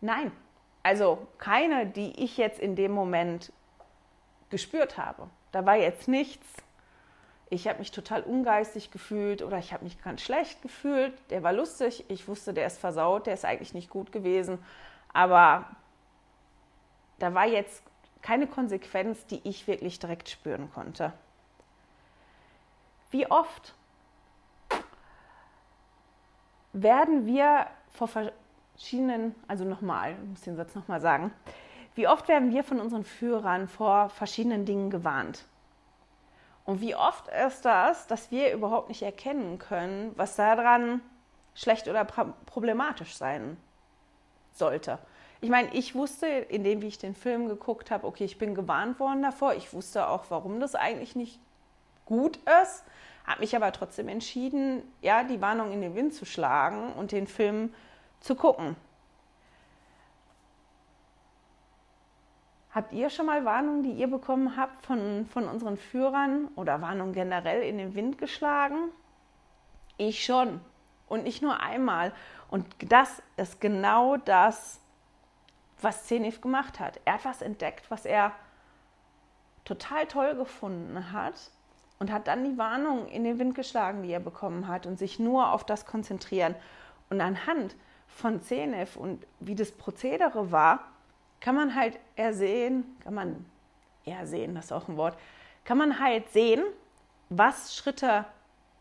Nein, 0.01 0.31
also 0.83 1.27
keine, 1.37 1.85
die 1.85 2.23
ich 2.23 2.37
jetzt 2.37 2.59
in 2.59 2.75
dem 2.75 2.91
Moment 2.91 3.51
gespürt 4.49 4.97
habe. 4.97 5.29
Da 5.51 5.65
war 5.65 5.75
jetzt 5.75 6.07
nichts. 6.07 6.45
Ich 7.49 7.67
habe 7.67 7.79
mich 7.79 7.91
total 7.91 8.23
ungeistig 8.23 8.91
gefühlt 8.91 9.41
oder 9.41 9.57
ich 9.57 9.71
habe 9.71 9.85
mich 9.85 10.01
ganz 10.03 10.21
schlecht 10.21 10.61
gefühlt. 10.61 11.13
Der 11.29 11.43
war 11.43 11.53
lustig. 11.53 12.05
Ich 12.09 12.27
wusste, 12.27 12.53
der 12.53 12.67
ist 12.67 12.77
versaut, 12.77 13.25
der 13.25 13.33
ist 13.33 13.45
eigentlich 13.45 13.73
nicht 13.73 13.89
gut 13.89 14.11
gewesen. 14.11 14.59
Aber 15.17 15.65
da 17.17 17.33
war 17.33 17.47
jetzt 17.47 17.81
keine 18.21 18.45
Konsequenz, 18.45 19.25
die 19.25 19.41
ich 19.45 19.65
wirklich 19.65 19.97
direkt 19.97 20.29
spüren 20.29 20.69
konnte. 20.71 21.11
Wie 23.09 23.25
oft 23.25 23.73
werden 26.71 27.25
wir 27.25 27.65
vor 27.89 28.07
verschiedenen, 28.07 29.33
also 29.47 29.65
nochmal, 29.65 30.11
ich 30.21 30.29
muss 30.29 30.41
den 30.41 30.55
Satz 30.55 30.75
nochmal 30.75 31.01
sagen, 31.01 31.33
wie 31.95 32.07
oft 32.07 32.27
werden 32.27 32.51
wir 32.51 32.63
von 32.63 32.79
unseren 32.79 33.03
Führern 33.03 33.67
vor 33.67 34.09
verschiedenen 34.09 34.65
Dingen 34.65 34.91
gewarnt? 34.91 35.45
Und 36.63 36.79
wie 36.79 36.95
oft 36.95 37.27
ist 37.29 37.65
das, 37.65 38.05
dass 38.05 38.29
wir 38.29 38.53
überhaupt 38.53 38.89
nicht 38.89 39.01
erkennen 39.01 39.57
können, 39.57 40.11
was 40.15 40.35
daran 40.35 41.01
schlecht 41.55 41.87
oder 41.87 42.05
problematisch 42.05 43.17
sein 43.17 43.57
sollte. 44.57 44.99
Ich 45.39 45.49
meine, 45.49 45.73
ich 45.73 45.93
wusste, 45.93 46.25
indem 46.25 46.81
ich 46.81 46.97
den 46.97 47.13
Film 47.13 47.47
geguckt 47.47 47.91
habe, 47.91 48.07
okay, 48.07 48.25
ich 48.25 48.37
bin 48.37 48.55
gewarnt 48.55 48.99
worden 48.99 49.21
davor. 49.21 49.53
Ich 49.53 49.73
wusste 49.73 50.07
auch, 50.07 50.25
warum 50.29 50.59
das 50.59 50.73
eigentlich 50.73 51.15
nicht 51.15 51.39
gut 52.05 52.39
ist, 52.63 52.83
habe 53.25 53.41
mich 53.41 53.55
aber 53.55 53.71
trotzdem 53.71 54.07
entschieden, 54.07 54.81
ja, 55.01 55.23
die 55.23 55.41
Warnung 55.41 55.71
in 55.71 55.81
den 55.81 55.95
Wind 55.95 56.13
zu 56.13 56.25
schlagen 56.25 56.93
und 56.93 57.11
den 57.11 57.27
Film 57.27 57.73
zu 58.21 58.35
gucken. 58.35 58.75
Habt 62.71 62.93
ihr 62.93 63.09
schon 63.09 63.25
mal 63.25 63.43
Warnungen, 63.43 63.83
die 63.83 63.91
ihr 63.91 64.07
bekommen 64.07 64.55
habt 64.55 64.85
von, 64.85 65.25
von 65.25 65.47
unseren 65.47 65.77
Führern 65.77 66.47
oder 66.55 66.81
Warnungen 66.81 67.13
generell 67.13 67.63
in 67.63 67.77
den 67.77 67.95
Wind 67.95 68.17
geschlagen? 68.17 68.91
Ich 69.97 70.23
schon. 70.23 70.61
Und 71.07 71.23
nicht 71.23 71.41
nur 71.41 71.61
einmal. 71.61 72.13
Und 72.49 72.65
das 72.91 73.21
ist 73.37 73.61
genau 73.61 74.17
das, 74.17 74.79
was 75.81 76.05
Zenif 76.05 76.41
gemacht 76.41 76.79
hat. 76.79 76.99
Er 77.05 77.15
hat 77.15 77.25
was 77.25 77.41
entdeckt, 77.41 77.89
was 77.89 78.05
er 78.05 78.31
total 79.63 80.05
toll 80.07 80.35
gefunden 80.35 81.11
hat 81.11 81.51
und 81.99 82.11
hat 82.11 82.27
dann 82.27 82.43
die 82.43 82.57
Warnung 82.57 83.07
in 83.07 83.23
den 83.23 83.39
Wind 83.39 83.55
geschlagen, 83.55 84.03
die 84.03 84.11
er 84.11 84.19
bekommen 84.19 84.67
hat 84.67 84.85
und 84.85 84.97
sich 84.97 85.19
nur 85.19 85.51
auf 85.51 85.65
das 85.65 85.85
konzentrieren. 85.85 86.55
Und 87.09 87.21
anhand 87.21 87.75
von 88.07 88.41
Zenef 88.41 88.95
und 88.95 89.25
wie 89.39 89.55
das 89.55 89.71
Prozedere 89.71 90.51
war, 90.51 90.79
kann 91.39 91.55
man 91.55 91.75
halt 91.75 91.99
ersehen, 92.15 92.97
kann 93.03 93.13
man 93.13 93.45
ersehen, 94.05 94.55
das 94.55 94.65
ist 94.65 94.71
auch 94.71 94.87
ein 94.87 94.97
Wort, 94.97 95.17
kann 95.63 95.77
man 95.77 95.99
halt 95.99 96.29
sehen, 96.31 96.63
was 97.29 97.75
Schritte 97.75 98.25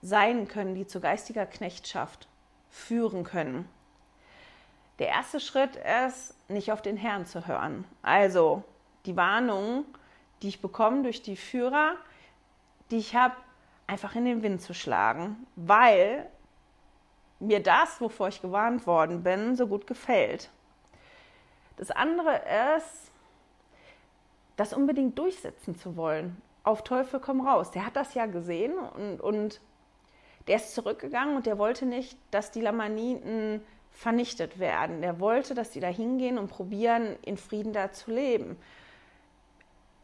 sein 0.03 0.49
können, 0.49 0.75
die 0.75 0.87
zu 0.87 1.01
geistiger 1.01 1.47
Knechtschaft 1.47 2.29
führen 2.71 3.25
können. 3.25 3.69
Der 4.99 5.09
erste 5.09 5.41
Schritt 5.41 5.77
ist, 6.07 6.35
nicht 6.49 6.73
auf 6.73 6.81
den 6.81 6.97
Herrn 6.97 7.27
zu 7.27 7.47
hören. 7.47 7.85
Also 8.03 8.63
die 9.05 9.17
Warnung, 9.17 9.85
die 10.43 10.49
ich 10.49 10.63
bekomme 10.63 11.03
durch 11.03 11.23
die 11.23 11.37
Führer, 11.37 11.97
die 12.91 12.99
ich 12.99 13.15
habe, 13.15 13.35
einfach 13.87 14.15
in 14.17 14.25
den 14.25 14.43
Wind 14.43 14.63
zu 14.63 14.75
schlagen, 14.75 15.47
weil 15.55 16.29
mir 17.39 17.63
das, 17.63 18.01
wovor 18.01 18.29
ich 18.29 18.43
gewarnt 18.43 18.87
worden 18.87 19.23
bin, 19.23 19.55
so 19.57 19.67
gut 19.67 19.87
gefällt. 19.87 20.51
Das 21.77 21.91
andere 21.91 22.41
ist, 22.77 23.13
das 24.57 24.73
unbedingt 24.73 25.19
durchsetzen 25.19 25.77
zu 25.77 25.97
wollen. 25.97 26.41
Auf 26.65 26.83
Teufel 26.83 27.21
komm 27.21 27.47
raus. 27.47 27.71
Der 27.71 27.87
hat 27.87 27.95
das 27.95 28.15
ja 28.15 28.27
gesehen 28.27 28.77
und, 28.79 29.21
und 29.21 29.61
der 30.47 30.57
ist 30.57 30.75
zurückgegangen 30.75 31.37
und 31.37 31.47
der 31.47 31.59
wollte 31.59 31.87
nicht, 31.87 32.19
dass 32.31 32.51
die 32.51 32.61
Lamaniten 32.61 33.63
vernichtet 33.91 34.59
werden. 34.59 35.01
Der 35.01 35.21
wollte, 35.21 35.55
dass 35.55 35.73
sie 35.73 35.81
da 35.81 35.89
hingehen 35.89 36.39
und 36.39 36.49
probieren, 36.49 37.17
in 37.23 37.37
Frieden 37.37 37.73
da 37.73 37.93
zu 37.93 38.11
leben. 38.11 38.57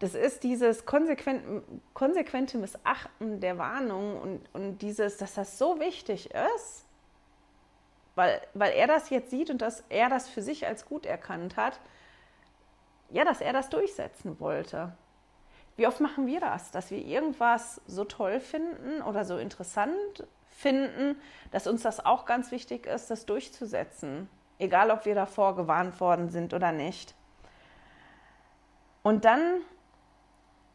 Das 0.00 0.14
ist 0.14 0.42
dieses 0.42 0.84
konsequent, 0.84 1.62
konsequente 1.94 2.58
Missachten 2.58 3.38
der 3.40 3.58
Warnung 3.58 4.20
und, 4.20 4.40
und 4.52 4.78
dieses, 4.78 5.18
dass 5.18 5.34
das 5.34 5.58
so 5.58 5.78
wichtig 5.78 6.30
ist, 6.56 6.84
weil, 8.16 8.40
weil 8.52 8.72
er 8.72 8.88
das 8.88 9.10
jetzt 9.10 9.30
sieht 9.30 9.48
und 9.50 9.62
dass 9.62 9.84
er 9.90 10.08
das 10.08 10.28
für 10.28 10.42
sich 10.42 10.66
als 10.66 10.86
gut 10.86 11.06
erkannt 11.06 11.56
hat, 11.56 11.78
ja, 13.10 13.24
dass 13.24 13.40
er 13.40 13.52
das 13.52 13.68
durchsetzen 13.68 14.40
wollte. 14.40 14.92
Wie 15.76 15.86
oft 15.86 16.00
machen 16.00 16.26
wir 16.26 16.40
das, 16.40 16.70
dass 16.70 16.90
wir 16.90 16.98
irgendwas 16.98 17.80
so 17.86 18.04
toll 18.04 18.40
finden 18.40 19.02
oder 19.02 19.24
so 19.24 19.38
interessant 19.38 20.26
finden, 20.48 21.16
dass 21.50 21.66
uns 21.66 21.82
das 21.82 22.04
auch 22.04 22.24
ganz 22.24 22.50
wichtig 22.50 22.86
ist, 22.86 23.10
das 23.10 23.26
durchzusetzen, 23.26 24.28
egal 24.58 24.90
ob 24.90 25.06
wir 25.06 25.14
davor 25.14 25.56
gewarnt 25.56 26.00
worden 26.00 26.28
sind 26.28 26.54
oder 26.54 26.72
nicht. 26.72 27.14
Und 29.02 29.24
dann 29.24 29.40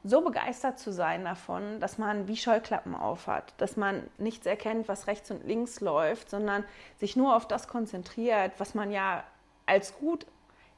so 0.03 0.21
begeistert 0.21 0.79
zu 0.79 0.91
sein 0.91 1.25
davon, 1.25 1.79
dass 1.79 1.97
man 1.97 2.27
wie 2.27 2.37
Scheuklappen 2.37 2.95
aufhat, 2.95 3.53
dass 3.57 3.77
man 3.77 4.09
nichts 4.17 4.45
erkennt, 4.45 4.87
was 4.87 5.07
rechts 5.07 5.31
und 5.31 5.45
links 5.45 5.81
läuft, 5.81 6.29
sondern 6.29 6.63
sich 6.97 7.15
nur 7.15 7.35
auf 7.35 7.47
das 7.47 7.67
konzentriert, 7.67 8.53
was 8.57 8.73
man 8.73 8.91
ja 8.91 9.23
als 9.65 9.97
gut 9.97 10.25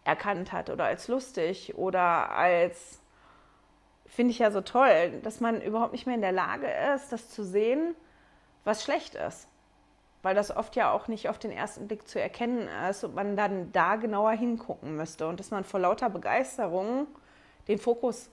erkannt 0.03 0.51
hat 0.51 0.69
oder 0.69 0.85
als 0.85 1.07
lustig 1.07 1.75
oder 1.75 2.31
als 2.31 3.01
finde 4.09 4.31
ich 4.31 4.39
ja 4.39 4.51
so 4.51 4.61
toll, 4.61 5.19
dass 5.23 5.39
man 5.39 5.61
überhaupt 5.61 5.93
nicht 5.93 6.05
mehr 6.05 6.15
in 6.15 6.21
der 6.21 6.31
Lage 6.31 6.67
ist, 6.95 7.11
das 7.11 7.29
zu 7.29 7.43
sehen, 7.43 7.95
was 8.63 8.83
schlecht 8.83 9.15
ist. 9.15 9.47
Weil 10.21 10.35
das 10.35 10.55
oft 10.55 10.75
ja 10.75 10.91
auch 10.91 11.07
nicht 11.07 11.29
auf 11.29 11.39
den 11.39 11.51
ersten 11.51 11.87
Blick 11.87 12.07
zu 12.07 12.19
erkennen 12.19 12.67
ist 12.89 13.03
und 13.03 13.15
man 13.15 13.37
dann 13.37 13.71
da 13.71 13.95
genauer 13.95 14.31
hingucken 14.31 14.97
müsste 14.97 15.27
und 15.27 15.39
dass 15.39 15.51
man 15.51 15.63
vor 15.63 15.79
lauter 15.79 16.09
Begeisterung 16.09 17.07
den 17.67 17.77
Fokus 17.77 18.29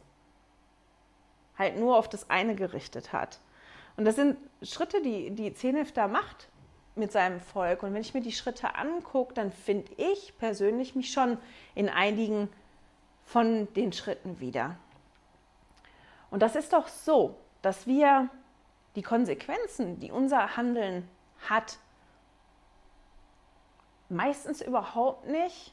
halt 1.57 1.79
nur 1.79 1.97
auf 1.97 2.09
das 2.09 2.29
eine 2.29 2.57
gerichtet 2.57 3.13
hat. 3.13 3.39
Und 3.97 4.05
das 4.05 4.17
sind 4.17 4.37
Schritte, 4.63 5.01
die 5.01 5.31
die 5.31 5.55
Zenef 5.55 5.93
da 5.93 6.09
macht 6.09 6.49
mit 6.97 7.13
seinem 7.13 7.41
Volk. 7.41 7.83
Und 7.83 7.95
wenn 7.95 8.01
ich 8.01 8.15
mir 8.15 8.21
die 8.21 8.33
Schritte 8.33 8.75
angucke, 8.75 9.35
dann 9.35 9.53
finde 9.53 9.93
ich 9.97 10.37
persönlich 10.39 10.95
mich 10.95 11.13
schon 11.13 11.39
in 11.75 11.89
einigen 11.89 12.49
von 13.25 13.73
den 13.75 13.93
Schritten 13.93 14.41
wieder. 14.41 14.77
Und 16.31 16.41
das 16.41 16.57
ist 16.57 16.73
doch 16.73 16.89
so, 16.89 17.37
dass 17.63 17.87
wir 17.87 18.29
die 18.95 19.03
Konsequenzen, 19.03 20.01
die 20.01 20.11
unser 20.11 20.57
Handeln 20.57 21.09
hat, 21.49 21.79
meistens 24.09 24.61
überhaupt 24.61 25.27
nicht 25.27 25.73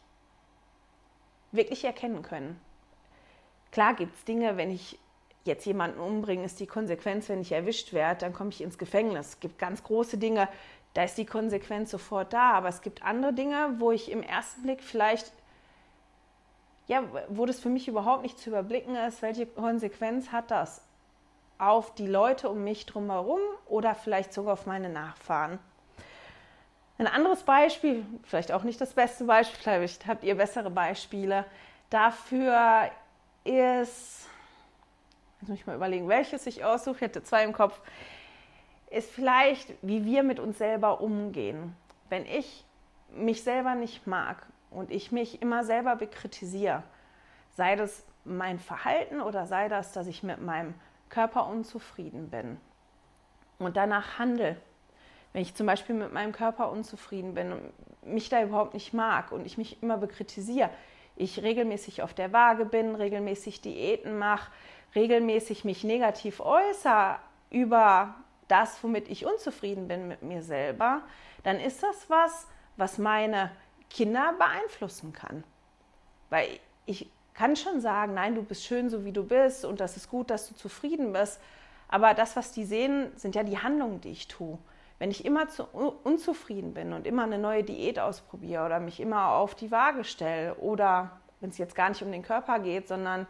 wirklich 1.51 1.85
erkennen 1.85 2.21
können. 2.21 2.59
Klar 3.71 3.93
gibt 3.93 4.15
es 4.15 4.25
Dinge, 4.25 4.57
wenn 4.57 4.71
ich 4.71 4.99
jetzt 5.45 5.65
jemanden 5.65 5.99
umbringe, 5.99 6.45
ist 6.45 6.59
die 6.59 6.67
Konsequenz, 6.67 7.29
wenn 7.29 7.41
ich 7.41 7.51
erwischt 7.51 7.93
werde, 7.93 8.21
dann 8.21 8.33
komme 8.33 8.49
ich 8.49 8.61
ins 8.61 8.77
Gefängnis. 8.77 9.29
Es 9.29 9.39
gibt 9.39 9.59
ganz 9.59 9.83
große 9.83 10.17
Dinge, 10.17 10.47
da 10.93 11.03
ist 11.03 11.17
die 11.17 11.25
Konsequenz 11.25 11.91
sofort 11.91 12.33
da. 12.33 12.53
Aber 12.53 12.69
es 12.69 12.81
gibt 12.81 13.03
andere 13.03 13.33
Dinge, 13.33 13.75
wo 13.79 13.91
ich 13.91 14.11
im 14.11 14.23
ersten 14.23 14.63
Blick 14.63 14.81
vielleicht, 14.81 15.31
ja, 16.87 17.03
wo 17.29 17.45
das 17.45 17.59
für 17.59 17.69
mich 17.69 17.87
überhaupt 17.87 18.23
nicht 18.23 18.39
zu 18.39 18.49
überblicken 18.49 18.95
ist, 18.95 19.21
welche 19.21 19.45
Konsequenz 19.45 20.31
hat 20.31 20.51
das 20.51 20.85
auf 21.57 21.93
die 21.95 22.07
Leute 22.07 22.49
um 22.49 22.63
mich 22.63 22.85
drumherum 22.85 23.39
oder 23.67 23.95
vielleicht 23.95 24.33
sogar 24.33 24.53
auf 24.53 24.65
meine 24.65 24.89
Nachfahren. 24.89 25.59
Ein 26.97 27.07
anderes 27.07 27.43
Beispiel, 27.43 28.05
vielleicht 28.23 28.51
auch 28.51 28.63
nicht 28.63 28.81
das 28.81 28.93
beste 28.93 29.25
Beispiel, 29.25 29.59
vielleicht 29.61 30.07
habt 30.07 30.23
ihr 30.23 30.35
bessere 30.35 30.69
Beispiele. 30.69 31.45
Dafür 31.89 32.89
ist 33.43 34.27
Jetzt 35.43 35.49
muss 35.49 35.59
ich 35.59 35.67
mal 35.67 35.75
überlegen, 35.75 36.07
welches 36.07 36.47
ich 36.47 36.63
aussuche. 36.63 36.95
Ich 36.95 37.01
hätte 37.01 37.21
zwei 37.21 37.43
im 37.43 37.51
Kopf. 37.51 37.77
Ist 38.89 39.11
vielleicht, 39.11 39.73
wie 39.81 40.05
wir 40.05 40.23
mit 40.23 40.39
uns 40.39 40.57
selber 40.57 41.01
umgehen. 41.01 41.75
Wenn 42.07 42.25
ich 42.25 42.63
mich 43.13 43.43
selber 43.43 43.75
nicht 43.75 44.07
mag 44.07 44.47
und 44.73 44.91
ich 44.91 45.11
mich 45.11 45.41
immer 45.41 45.63
selber 45.63 45.95
bekritisiere, 45.95 46.83
sei 47.55 47.75
das 47.75 48.05
mein 48.25 48.59
Verhalten 48.59 49.21
oder 49.21 49.45
sei 49.45 49.69
das, 49.69 49.91
dass 49.91 50.07
ich 50.07 50.23
mit 50.23 50.41
meinem 50.41 50.73
Körper 51.09 51.47
unzufrieden 51.47 52.29
bin 52.29 52.57
und 53.59 53.77
danach 53.77 54.19
handle. 54.19 54.57
Wenn 55.31 55.41
ich 55.41 55.55
zum 55.55 55.65
Beispiel 55.65 55.95
mit 55.95 56.13
meinem 56.13 56.31
Körper 56.31 56.71
unzufrieden 56.71 57.33
bin 57.33 57.51
und 57.51 57.73
mich 58.03 58.29
da 58.29 58.43
überhaupt 58.43 58.73
nicht 58.73 58.93
mag 58.93 59.31
und 59.31 59.45
ich 59.45 59.57
mich 59.57 59.81
immer 59.81 59.97
bekritisiere, 59.97 60.69
ich 61.15 61.43
regelmäßig 61.43 62.01
auf 62.01 62.13
der 62.13 62.33
Waage 62.33 62.65
bin, 62.65 62.95
regelmäßig 62.95 63.61
Diäten 63.61 64.17
mache, 64.17 64.51
regelmäßig 64.95 65.63
mich 65.63 65.83
negativ 65.83 66.39
äußere 66.39 67.17
über 67.49 68.15
das, 68.47 68.83
womit 68.83 69.09
ich 69.09 69.25
unzufrieden 69.25 69.87
bin 69.87 70.07
mit 70.07 70.21
mir 70.21 70.41
selber, 70.41 71.01
dann 71.43 71.59
ist 71.59 71.83
das 71.83 72.09
was, 72.09 72.47
was 72.77 72.97
meine 72.97 73.51
Kinder 73.93 74.33
beeinflussen 74.37 75.13
kann. 75.13 75.43
Weil 76.29 76.59
ich 76.85 77.09
kann 77.33 77.55
schon 77.55 77.79
sagen, 77.79 78.15
nein, 78.15 78.35
du 78.35 78.43
bist 78.43 78.65
schön, 78.65 78.89
so 78.89 79.05
wie 79.05 79.11
du 79.11 79.23
bist 79.23 79.65
und 79.65 79.79
das 79.79 79.97
ist 79.97 80.09
gut, 80.09 80.29
dass 80.29 80.49
du 80.49 80.55
zufrieden 80.55 81.13
bist. 81.13 81.39
Aber 81.87 82.13
das, 82.13 82.35
was 82.35 82.51
die 82.51 82.65
sehen, 82.65 83.11
sind 83.15 83.35
ja 83.35 83.43
die 83.43 83.59
Handlungen, 83.59 84.01
die 84.01 84.11
ich 84.11 84.27
tue. 84.27 84.57
Wenn 84.97 85.11
ich 85.11 85.25
immer 85.25 85.47
zu 85.47 85.63
unzufrieden 86.03 86.73
bin 86.73 86.93
und 86.93 87.05
immer 87.05 87.23
eine 87.23 87.37
neue 87.37 87.63
Diät 87.63 87.99
ausprobiere 87.99 88.65
oder 88.65 88.79
mich 88.79 88.99
immer 88.99 89.29
auf 89.29 89.53
die 89.53 89.71
Waage 89.71 90.03
stelle 90.03 90.55
oder 90.55 91.11
wenn 91.39 91.49
es 91.49 91.57
jetzt 91.57 91.75
gar 91.75 91.89
nicht 91.89 92.01
um 92.01 92.11
den 92.11 92.23
Körper 92.23 92.59
geht, 92.59 92.87
sondern 92.87 93.27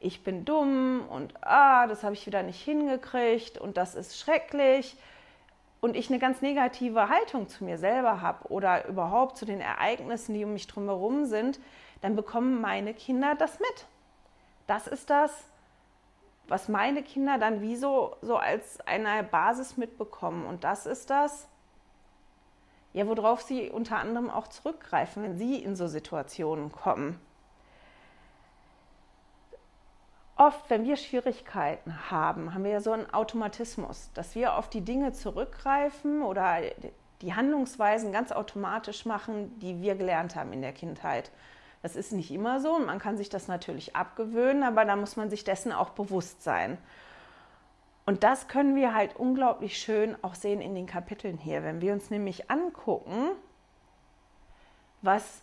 ich 0.00 0.22
bin 0.22 0.44
dumm 0.44 1.08
und 1.08 1.34
ah, 1.40 1.86
das 1.86 2.04
habe 2.04 2.14
ich 2.14 2.26
wieder 2.26 2.42
nicht 2.42 2.62
hingekriegt 2.62 3.58
und 3.58 3.76
das 3.76 3.94
ist 3.94 4.18
schrecklich 4.18 4.96
und 5.80 5.96
ich 5.96 6.08
eine 6.08 6.18
ganz 6.18 6.42
negative 6.42 7.08
Haltung 7.08 7.48
zu 7.48 7.64
mir 7.64 7.78
selber 7.78 8.20
habe 8.20 8.48
oder 8.48 8.86
überhaupt 8.86 9.36
zu 9.36 9.44
den 9.44 9.60
Ereignissen, 9.60 10.34
die 10.34 10.44
um 10.44 10.52
mich 10.52 10.66
drumherum 10.66 11.24
sind, 11.26 11.60
dann 12.00 12.16
bekommen 12.16 12.60
meine 12.60 12.94
Kinder 12.94 13.34
das 13.36 13.60
mit. 13.60 13.86
Das 14.66 14.86
ist 14.86 15.10
das, 15.10 15.44
was 16.48 16.68
meine 16.68 17.02
Kinder 17.02 17.38
dann 17.38 17.60
wie 17.60 17.76
so, 17.76 18.16
so 18.22 18.36
als 18.36 18.80
eine 18.86 19.22
Basis 19.22 19.76
mitbekommen. 19.76 20.46
Und 20.46 20.64
das 20.64 20.86
ist 20.86 21.10
das, 21.10 21.48
ja, 22.92 23.06
worauf 23.06 23.42
sie 23.42 23.70
unter 23.70 23.98
anderem 23.98 24.30
auch 24.30 24.48
zurückgreifen, 24.48 25.22
wenn 25.22 25.36
sie 25.36 25.62
in 25.62 25.76
so 25.76 25.86
Situationen 25.86 26.72
kommen. 26.72 27.20
Oft, 30.40 30.70
wenn 30.70 30.84
wir 30.84 30.94
Schwierigkeiten 30.96 32.10
haben, 32.12 32.54
haben 32.54 32.62
wir 32.62 32.70
ja 32.70 32.80
so 32.80 32.92
einen 32.92 33.12
Automatismus, 33.12 34.10
dass 34.14 34.36
wir 34.36 34.54
auf 34.54 34.70
die 34.70 34.82
Dinge 34.82 35.12
zurückgreifen 35.12 36.22
oder 36.22 36.58
die 37.22 37.34
Handlungsweisen 37.34 38.12
ganz 38.12 38.30
automatisch 38.30 39.04
machen, 39.04 39.58
die 39.58 39.82
wir 39.82 39.96
gelernt 39.96 40.36
haben 40.36 40.52
in 40.52 40.62
der 40.62 40.72
Kindheit. 40.72 41.32
Das 41.82 41.96
ist 41.96 42.12
nicht 42.12 42.30
immer 42.30 42.60
so 42.60 42.76
und 42.76 42.86
man 42.86 43.00
kann 43.00 43.16
sich 43.16 43.28
das 43.28 43.48
natürlich 43.48 43.96
abgewöhnen, 43.96 44.62
aber 44.62 44.84
da 44.84 44.94
muss 44.94 45.16
man 45.16 45.28
sich 45.28 45.42
dessen 45.42 45.72
auch 45.72 45.90
bewusst 45.90 46.44
sein. 46.44 46.78
Und 48.06 48.22
das 48.22 48.46
können 48.46 48.76
wir 48.76 48.94
halt 48.94 49.16
unglaublich 49.16 49.76
schön 49.76 50.16
auch 50.22 50.36
sehen 50.36 50.60
in 50.60 50.76
den 50.76 50.86
Kapiteln 50.86 51.36
hier. 51.36 51.64
Wenn 51.64 51.80
wir 51.80 51.92
uns 51.92 52.10
nämlich 52.10 52.48
angucken, 52.48 53.32
was 55.02 55.42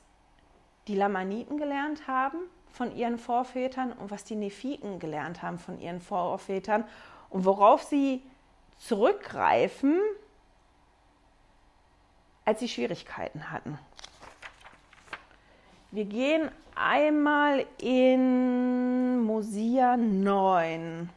die 0.88 0.96
Lamaniten 0.96 1.58
gelernt 1.58 2.08
haben, 2.08 2.38
von 2.76 2.94
ihren 2.94 3.18
Vorvätern 3.18 3.94
und 3.94 4.12
was 4.12 4.26
die 4.26 4.36
Nephiten 4.36 5.00
gelernt 5.00 5.42
haben 5.42 5.60
von 5.60 5.80
ihren 5.80 6.02
Vorvätern 6.02 6.84
und 7.30 7.46
worauf 7.46 7.84
sie 7.84 8.22
zurückgreifen, 8.78 10.00
als 12.44 12.60
sie 12.60 12.68
Schwierigkeiten 12.68 13.50
hatten. 13.50 13.80
Wir 15.92 16.04
gehen 16.04 16.52
einmal 16.76 17.66
in 17.78 19.22
Mosia 19.22 19.96
9, 19.96 21.10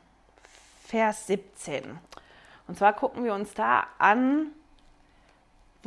Vers 0.84 1.26
17. 1.26 1.98
Und 2.68 2.78
zwar 2.78 2.92
gucken 2.92 3.24
wir 3.24 3.34
uns 3.34 3.52
da 3.54 3.88
an, 3.98 4.52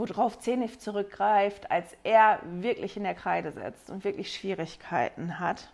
worauf 0.10 0.40
Zenith 0.40 0.80
zurückgreift, 0.80 1.70
als 1.70 1.96
er 2.04 2.40
wirklich 2.44 2.98
in 2.98 3.04
der 3.04 3.14
Kreide 3.14 3.52
setzt 3.52 3.90
und 3.90 4.04
wirklich 4.04 4.34
Schwierigkeiten 4.34 5.40
hat. 5.40 5.70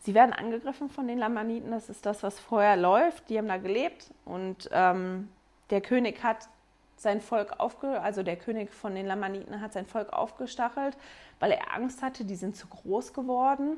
Sie 0.00 0.14
werden 0.14 0.32
angegriffen 0.32 0.90
von 0.90 1.08
den 1.08 1.18
Lamaniten, 1.18 1.70
das 1.70 1.88
ist 1.88 2.06
das, 2.06 2.22
was 2.22 2.38
vorher 2.38 2.76
läuft. 2.76 3.28
Die 3.28 3.36
haben 3.36 3.48
da 3.48 3.56
gelebt 3.56 4.12
und 4.24 4.70
ähm, 4.72 5.28
der 5.70 5.80
König 5.80 6.22
hat 6.22 6.48
sein 6.96 7.20
Volk 7.20 7.58
aufge, 7.58 8.00
also 8.00 8.22
der 8.22 8.36
König 8.36 8.72
von 8.72 8.94
den 8.94 9.06
Lamaniten 9.06 9.60
hat 9.60 9.72
sein 9.72 9.86
Volk 9.86 10.12
aufgestachelt, 10.12 10.96
weil 11.40 11.52
er 11.52 11.74
Angst 11.74 12.02
hatte, 12.02 12.24
die 12.24 12.36
sind 12.36 12.56
zu 12.56 12.66
groß 12.68 13.12
geworden, 13.12 13.76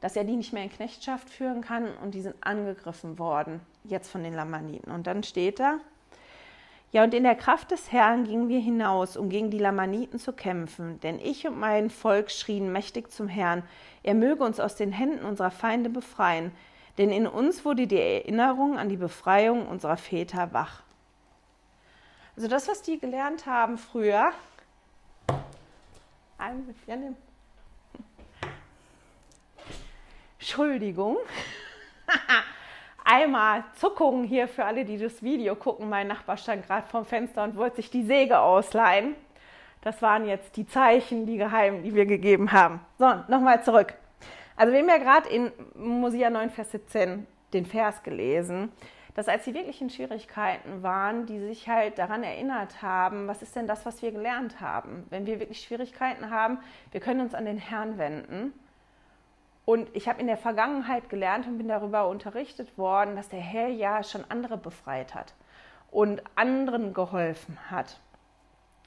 dass 0.00 0.16
er 0.16 0.24
die 0.24 0.36
nicht 0.36 0.52
mehr 0.52 0.64
in 0.64 0.70
Knechtschaft 0.70 1.28
führen 1.30 1.62
kann 1.62 1.94
und 1.98 2.14
die 2.14 2.22
sind 2.22 2.36
angegriffen 2.40 3.18
worden, 3.18 3.60
jetzt 3.84 4.10
von 4.10 4.22
den 4.22 4.34
Lamaniten. 4.34 4.92
Und 4.92 5.06
dann 5.06 5.22
steht 5.22 5.60
da, 5.60 5.78
ja, 6.94 7.02
und 7.02 7.12
in 7.12 7.24
der 7.24 7.34
Kraft 7.34 7.72
des 7.72 7.90
Herrn 7.90 8.22
gingen 8.22 8.48
wir 8.48 8.60
hinaus, 8.60 9.16
um 9.16 9.28
gegen 9.28 9.50
die 9.50 9.58
Lamaniten 9.58 10.20
zu 10.20 10.32
kämpfen. 10.32 11.00
Denn 11.00 11.18
ich 11.18 11.44
und 11.44 11.58
mein 11.58 11.90
Volk 11.90 12.30
schrien 12.30 12.70
mächtig 12.70 13.10
zum 13.10 13.26
Herrn, 13.26 13.64
er 14.04 14.14
möge 14.14 14.44
uns 14.44 14.60
aus 14.60 14.76
den 14.76 14.92
Händen 14.92 15.24
unserer 15.24 15.50
Feinde 15.50 15.90
befreien. 15.90 16.52
Denn 16.96 17.10
in 17.10 17.26
uns 17.26 17.64
wurde 17.64 17.88
die 17.88 17.98
Erinnerung 17.98 18.78
an 18.78 18.88
die 18.88 18.96
Befreiung 18.96 19.66
unserer 19.66 19.96
Väter 19.96 20.52
wach. 20.52 20.84
Also 22.36 22.46
das, 22.46 22.68
was 22.68 22.80
die 22.82 23.00
gelernt 23.00 23.44
haben 23.46 23.76
früher. 23.76 24.30
Entschuldigung. 30.38 31.16
einmal 33.04 33.64
Zuckungen 33.74 34.24
hier 34.24 34.48
für 34.48 34.64
alle, 34.64 34.84
die 34.84 34.98
das 34.98 35.22
Video 35.22 35.54
gucken. 35.54 35.88
Mein 35.88 36.08
Nachbar 36.08 36.36
stand 36.36 36.66
gerade 36.66 36.86
vorm 36.88 37.04
Fenster 37.04 37.44
und 37.44 37.56
wollte 37.56 37.76
sich 37.76 37.90
die 37.90 38.02
Säge 38.02 38.40
ausleihen. 38.40 39.14
Das 39.82 40.00
waren 40.00 40.26
jetzt 40.26 40.56
die 40.56 40.66
Zeichen, 40.66 41.26
die 41.26 41.36
geheimen, 41.36 41.82
die 41.82 41.94
wir 41.94 42.06
gegeben 42.06 42.52
haben. 42.52 42.80
So, 42.98 43.06
nochmal 43.28 43.62
zurück. 43.62 43.94
Also 44.56 44.72
wir 44.72 44.80
haben 44.80 44.88
ja 44.88 44.98
gerade 44.98 45.28
in 45.28 45.52
Mosia 45.74 46.30
9, 46.30 46.50
Vers 46.50 46.70
17 46.72 47.26
den 47.52 47.66
Vers 47.66 48.02
gelesen, 48.02 48.72
dass 49.14 49.28
als 49.28 49.44
sie 49.44 49.54
wirklich 49.54 49.80
in 49.80 49.90
Schwierigkeiten 49.90 50.82
waren, 50.82 51.26
die 51.26 51.38
sich 51.38 51.68
halt 51.68 51.98
daran 51.98 52.22
erinnert 52.22 52.82
haben, 52.82 53.28
was 53.28 53.42
ist 53.42 53.54
denn 53.54 53.66
das, 53.66 53.84
was 53.86 54.02
wir 54.02 54.10
gelernt 54.10 54.60
haben? 54.60 55.04
Wenn 55.10 55.26
wir 55.26 55.38
wirklich 55.38 55.60
Schwierigkeiten 55.60 56.30
haben, 56.30 56.58
wir 56.90 57.00
können 57.00 57.20
uns 57.20 57.34
an 57.34 57.44
den 57.44 57.58
Herrn 57.58 57.98
wenden 57.98 58.52
und 59.64 59.88
ich 59.94 60.08
habe 60.08 60.20
in 60.20 60.26
der 60.26 60.36
Vergangenheit 60.36 61.08
gelernt 61.08 61.46
und 61.46 61.58
bin 61.58 61.68
darüber 61.68 62.08
unterrichtet 62.08 62.76
worden, 62.76 63.16
dass 63.16 63.28
der 63.28 63.40
Herr 63.40 63.68
ja 63.68 64.02
schon 64.02 64.24
andere 64.28 64.58
befreit 64.58 65.14
hat 65.14 65.34
und 65.90 66.22
anderen 66.34 66.92
geholfen 66.92 67.58
hat. 67.70 67.98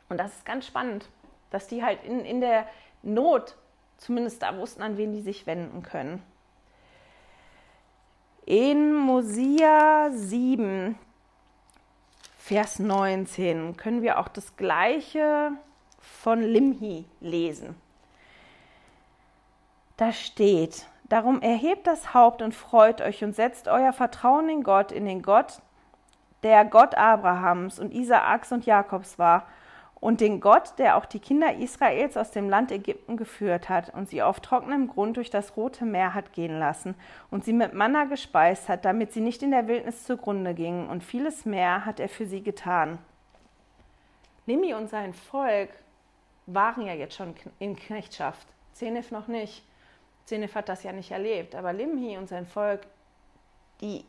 Und 0.10 0.18
das 0.18 0.34
ist 0.34 0.46
ganz 0.46 0.68
spannend, 0.68 1.10
dass 1.50 1.68
die 1.68 1.84
halt 1.84 2.04
in, 2.04 2.24
in 2.24 2.42
der 2.42 2.68
Not 3.02 3.56
zumindest 3.98 4.44
da 4.44 4.56
wussten, 4.58 4.82
an 4.84 4.98
wen 4.98 5.14
die 5.14 5.22
sich 5.22 5.48
wenden 5.48 5.84
können. 5.84 6.22
In 8.46 8.94
Mosia 8.94 10.10
7, 10.12 10.98
Vers 12.38 12.80
19 12.80 13.76
können 13.76 14.02
wir 14.02 14.20
auch 14.20 14.30
das 14.30 14.56
Gleiche 14.56 15.52
von 16.00 16.42
Limhi 16.42 17.06
lesen. 17.20 17.76
Da 19.98 20.12
steht, 20.12 20.86
darum 21.10 21.42
erhebt 21.42 21.88
das 21.88 22.14
Haupt 22.14 22.44
und 22.44 22.54
freut 22.54 23.02
euch 23.02 23.24
und 23.24 23.36
setzt 23.36 23.68
euer 23.68 23.94
Vertrauen 23.94 24.48
in 24.48 24.64
Gott, 24.64 24.92
in 24.92 25.06
den 25.06 25.24
Gott, 25.24 25.60
der 26.44 26.66
Gott 26.66 26.96
Abrahams 26.96 27.80
und 27.80 27.92
Isaaks 27.92 28.52
und 28.52 28.68
Jakobs 28.68 29.18
war, 29.18 29.48
und 30.00 30.22
den 30.22 30.40
Gott, 30.40 30.74
der 30.78 30.96
auch 30.96 31.06
die 31.06 31.20
Kinder 31.20 31.56
Israels 31.56 32.18
aus 32.18 32.30
dem 32.30 32.50
Land 32.50 32.72
Ägypten 32.72 33.18
geführt 33.18 33.68
hat 33.68 33.92
und 33.96 34.08
sie 34.08 34.22
auf 34.22 34.40
trockenem 34.40 34.88
Grund 34.88 35.18
durch 35.18 35.32
das 35.32 35.58
Rote 35.58 35.86
Meer 35.86 36.14
hat 36.14 36.34
gehen 36.34 36.60
lassen 36.60 36.94
und 37.32 37.44
sie 37.44 37.54
mit 37.54 37.74
Manna 37.74 38.04
gespeist 38.04 38.70
hat, 38.70 38.86
damit 38.86 39.12
sie 39.12 39.22
nicht 39.22 39.42
in 39.42 39.50
der 39.50 39.68
Wildnis 39.68 40.04
zugrunde 40.04 40.54
gingen, 40.54 40.88
und 40.88 41.04
vieles 41.04 41.46
mehr 41.46 41.86
hat 41.86 42.00
er 42.00 42.10
für 42.10 42.28
sie 42.28 42.44
getan. 42.44 43.00
Nimi 44.46 44.76
und 44.76 44.88
sein 44.88 45.16
Volk 45.16 45.72
waren 46.46 46.86
ja 46.86 46.94
jetzt 46.94 47.16
schon 47.16 47.34
in 47.58 47.76
Knechtschaft, 47.76 48.48
Zenef 48.74 49.10
noch 49.10 49.28
nicht. 49.28 49.64
Zenef 50.28 50.56
hat 50.56 50.68
das 50.68 50.84
ja 50.84 50.92
nicht 50.92 51.12
erlebt, 51.12 51.56
aber 51.56 51.72
Limhi 51.72 52.18
und 52.18 52.28
sein 52.28 52.46
Volk, 52.46 52.82
die 53.80 54.04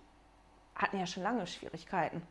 hatten 0.74 0.98
ja 0.98 1.06
schon 1.06 1.22
lange 1.22 1.46
Schwierigkeiten. 1.46 2.22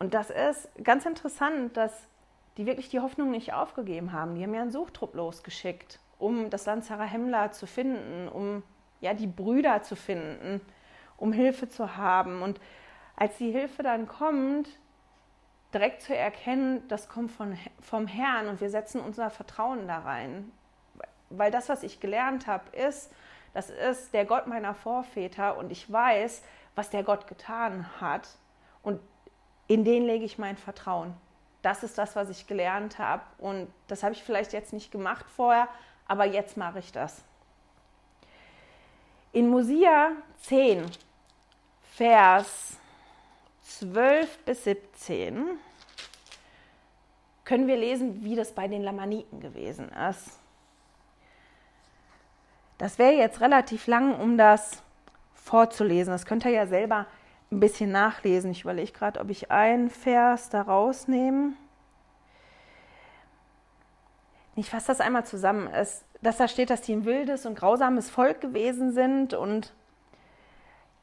Und 0.00 0.14
das 0.14 0.30
ist 0.30 0.68
ganz 0.82 1.06
interessant, 1.06 1.76
dass 1.76 2.08
die 2.56 2.66
wirklich 2.66 2.88
die 2.88 2.98
Hoffnung 2.98 3.30
nicht 3.30 3.52
aufgegeben 3.52 4.12
haben. 4.12 4.34
Die 4.34 4.42
haben 4.42 4.52
ja 4.52 4.62
einen 4.62 4.72
Suchtrupp 4.72 5.14
losgeschickt, 5.14 6.00
um 6.18 6.50
das 6.50 6.66
Land 6.66 6.84
Zarahemla 6.84 7.52
zu 7.52 7.68
finden, 7.68 8.28
um 8.28 8.64
ja 9.00 9.14
die 9.14 9.28
Brüder 9.28 9.82
zu 9.82 9.94
finden, 9.94 10.60
um 11.16 11.32
Hilfe 11.32 11.68
zu 11.68 11.96
haben. 11.96 12.42
Und 12.42 12.60
als 13.14 13.38
die 13.38 13.52
Hilfe 13.52 13.84
dann 13.84 14.08
kommt, 14.08 14.68
direkt 15.72 16.02
zu 16.02 16.16
erkennen, 16.16 16.82
das 16.88 17.08
kommt 17.08 17.30
von, 17.30 17.56
vom 17.80 18.08
Herrn 18.08 18.48
und 18.48 18.60
wir 18.60 18.70
setzen 18.70 19.00
unser 19.00 19.30
Vertrauen 19.30 19.86
da 19.86 19.98
rein 19.98 20.50
weil 21.30 21.50
das, 21.50 21.68
was 21.68 21.82
ich 21.82 22.00
gelernt 22.00 22.46
habe, 22.46 22.76
ist, 22.76 23.10
das 23.52 23.70
ist 23.70 24.12
der 24.12 24.24
Gott 24.24 24.46
meiner 24.46 24.74
Vorväter 24.74 25.56
und 25.56 25.70
ich 25.70 25.90
weiß, 25.90 26.42
was 26.74 26.90
der 26.90 27.04
Gott 27.04 27.26
getan 27.26 27.88
hat 28.00 28.28
und 28.82 29.00
in 29.68 29.84
den 29.84 30.04
lege 30.04 30.24
ich 30.24 30.38
mein 30.38 30.56
Vertrauen. 30.56 31.14
Das 31.62 31.82
ist 31.82 31.96
das, 31.96 32.16
was 32.16 32.28
ich 32.28 32.46
gelernt 32.46 32.98
habe 32.98 33.22
und 33.38 33.68
das 33.86 34.02
habe 34.02 34.12
ich 34.12 34.22
vielleicht 34.22 34.52
jetzt 34.52 34.72
nicht 34.72 34.90
gemacht 34.90 35.24
vorher, 35.34 35.68
aber 36.06 36.24
jetzt 36.26 36.56
mache 36.56 36.80
ich 36.80 36.92
das. 36.92 37.22
In 39.32 39.48
Mosia 39.48 40.12
10, 40.42 40.84
Vers 41.92 42.76
12 43.62 44.38
bis 44.44 44.64
17 44.64 45.58
können 47.44 47.66
wir 47.66 47.76
lesen, 47.76 48.24
wie 48.24 48.36
das 48.36 48.52
bei 48.52 48.68
den 48.68 48.82
Lamaniten 48.82 49.40
gewesen 49.40 49.90
ist. 50.10 50.38
Das 52.78 52.98
wäre 52.98 53.12
jetzt 53.12 53.40
relativ 53.40 53.86
lang, 53.86 54.18
um 54.18 54.36
das 54.36 54.82
vorzulesen. 55.34 56.12
Das 56.12 56.26
könnt 56.26 56.44
ihr 56.44 56.50
ja 56.50 56.66
selber 56.66 57.06
ein 57.50 57.60
bisschen 57.60 57.92
nachlesen. 57.92 58.50
Ich 58.50 58.62
überlege 58.62 58.92
gerade, 58.92 59.20
ob 59.20 59.30
ich 59.30 59.50
einen 59.50 59.90
Vers 59.90 60.48
da 60.48 60.62
rausnehme. 60.62 61.52
ich 64.56 64.70
fasse 64.70 64.88
das 64.88 65.00
einmal 65.00 65.24
zusammen, 65.24 65.66
ist, 65.68 66.04
dass 66.22 66.36
da 66.36 66.48
steht, 66.48 66.70
dass 66.70 66.80
die 66.80 66.94
ein 66.94 67.04
wildes 67.04 67.44
und 67.44 67.56
grausames 67.56 68.08
Volk 68.08 68.40
gewesen 68.40 68.92
sind 68.92 69.34
und 69.34 69.72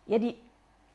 ja, 0.07 0.19
die 0.19 0.35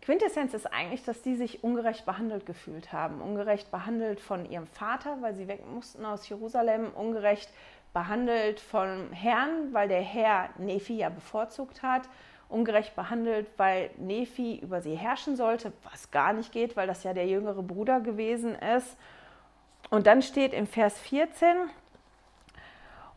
Quintessenz 0.02 0.54
ist 0.54 0.72
eigentlich, 0.72 1.04
dass 1.04 1.22
die 1.22 1.34
sich 1.36 1.64
ungerecht 1.64 2.06
behandelt 2.06 2.46
gefühlt 2.46 2.92
haben. 2.92 3.20
Ungerecht 3.20 3.70
behandelt 3.70 4.20
von 4.20 4.48
ihrem 4.48 4.66
Vater, 4.68 5.16
weil 5.20 5.34
sie 5.34 5.48
weg 5.48 5.66
mussten 5.66 6.04
aus 6.04 6.28
Jerusalem. 6.28 6.92
Ungerecht 6.94 7.50
behandelt 7.96 8.60
vom 8.60 9.10
Herrn, 9.10 9.72
weil 9.72 9.88
der 9.88 10.02
Herr 10.02 10.50
Nephi 10.58 10.98
ja 10.98 11.08
bevorzugt 11.08 11.82
hat. 11.82 12.02
Ungerecht 12.50 12.94
behandelt, 12.94 13.46
weil 13.56 13.88
Nephi 13.96 14.58
über 14.58 14.82
sie 14.82 14.96
herrschen 14.96 15.34
sollte, 15.34 15.72
was 15.90 16.10
gar 16.10 16.34
nicht 16.34 16.52
geht, 16.52 16.76
weil 16.76 16.86
das 16.86 17.04
ja 17.04 17.14
der 17.14 17.26
jüngere 17.26 17.62
Bruder 17.62 18.00
gewesen 18.00 18.54
ist. 18.54 18.98
Und 19.88 20.06
dann 20.06 20.20
steht 20.20 20.52
im 20.52 20.66
Vers 20.66 20.98
14, 20.98 21.56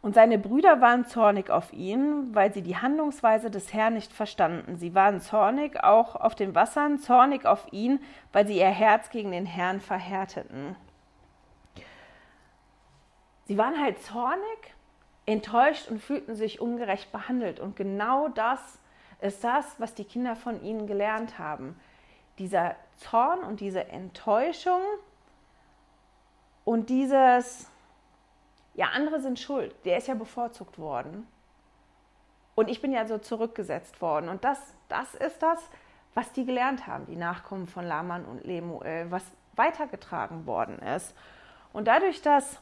und 0.01 0.15
seine 0.15 0.39
Brüder 0.39 0.79
waren 0.79 1.03
zornig 1.03 1.49
auf 1.49 1.73
ihn, 1.73 2.33
weil 2.33 2.53
sie 2.53 2.61
die 2.61 2.77
Handlungsweise 2.77 3.51
des 3.51 3.73
Herrn 3.73 3.95
nicht 3.95 4.13
verstanden. 4.13 4.77
Sie 4.77 4.95
waren 4.95 5.19
zornig 5.19 5.83
auch 5.83 6.15
auf 6.15 6.35
den 6.35 6.55
Wassern, 6.55 6.99
zornig 6.99 7.45
auf 7.45 7.67
ihn, 7.73 7.99
weil 8.31 8.47
sie 8.47 8.57
ihr 8.57 8.69
Herz 8.69 9.09
gegen 9.09 9.31
den 9.31 9.45
Herrn 9.45 9.81
verhärteten. 9.81 10.77
Sie 13.49 13.57
waren 13.57 13.81
halt 13.81 13.99
zornig, 14.03 14.75
enttäuscht 15.25 15.89
und 15.89 16.03
fühlten 16.03 16.35
sich 16.35 16.61
ungerecht 16.61 17.11
behandelt. 17.11 17.59
Und 17.59 17.75
genau 17.75 18.27
das 18.27 18.77
ist 19.21 19.43
das, 19.43 19.65
was 19.79 19.95
die 19.95 20.03
Kinder 20.03 20.35
von 20.35 20.61
ihnen 20.61 20.85
gelernt 20.85 21.39
haben. 21.39 21.75
Dieser 22.37 22.75
Zorn 22.97 23.39
und 23.39 23.59
diese 23.59 23.87
Enttäuschung 23.87 24.81
und 26.63 26.89
dieses 26.91 27.71
ja, 28.75 28.89
andere 28.93 29.19
sind 29.19 29.39
schuld. 29.39 29.73
Der 29.83 29.97
ist 29.97 30.07
ja 30.07 30.13
bevorzugt 30.13 30.77
worden. 30.77 31.27
Und 32.53 32.69
ich 32.69 32.83
bin 32.83 32.91
ja 32.91 33.07
so 33.07 33.17
zurückgesetzt 33.17 33.99
worden. 33.99 34.29
Und 34.29 34.43
das, 34.43 34.59
das 34.89 35.15
ist 35.15 35.41
das, 35.41 35.57
was 36.13 36.31
die 36.33 36.45
gelernt 36.45 36.85
haben, 36.85 37.07
die 37.07 37.15
Nachkommen 37.15 37.65
von 37.65 37.83
Laman 37.83 38.25
und 38.25 38.45
Lemuel, 38.45 39.09
was 39.09 39.23
weitergetragen 39.55 40.45
worden 40.45 40.77
ist. 40.77 41.15
Und 41.73 41.87
dadurch, 41.87 42.21
dass 42.21 42.61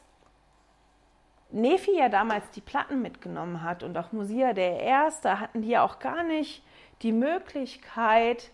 Nephi 1.50 1.98
ja 1.98 2.08
damals 2.08 2.50
die 2.50 2.60
Platten 2.60 3.00
mitgenommen 3.00 3.62
hat 3.62 3.82
und 3.82 3.96
auch 3.96 4.12
Musia 4.12 4.52
der 4.52 4.80
Erste, 4.80 5.40
hatten 5.40 5.62
die 5.62 5.70
ja 5.70 5.82
auch 5.82 5.98
gar 5.98 6.22
nicht 6.22 6.62
die 7.02 7.12
Möglichkeit 7.12 8.50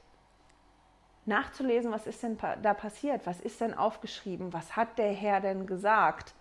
nachzulesen, 1.26 1.90
was 1.90 2.06
ist 2.06 2.22
denn 2.22 2.38
da 2.62 2.74
passiert, 2.74 3.26
was 3.26 3.40
ist 3.40 3.60
denn 3.60 3.74
aufgeschrieben, 3.74 4.52
was 4.52 4.76
hat 4.76 4.98
der 4.98 5.12
Herr 5.12 5.40
denn 5.40 5.66
gesagt 5.66 6.34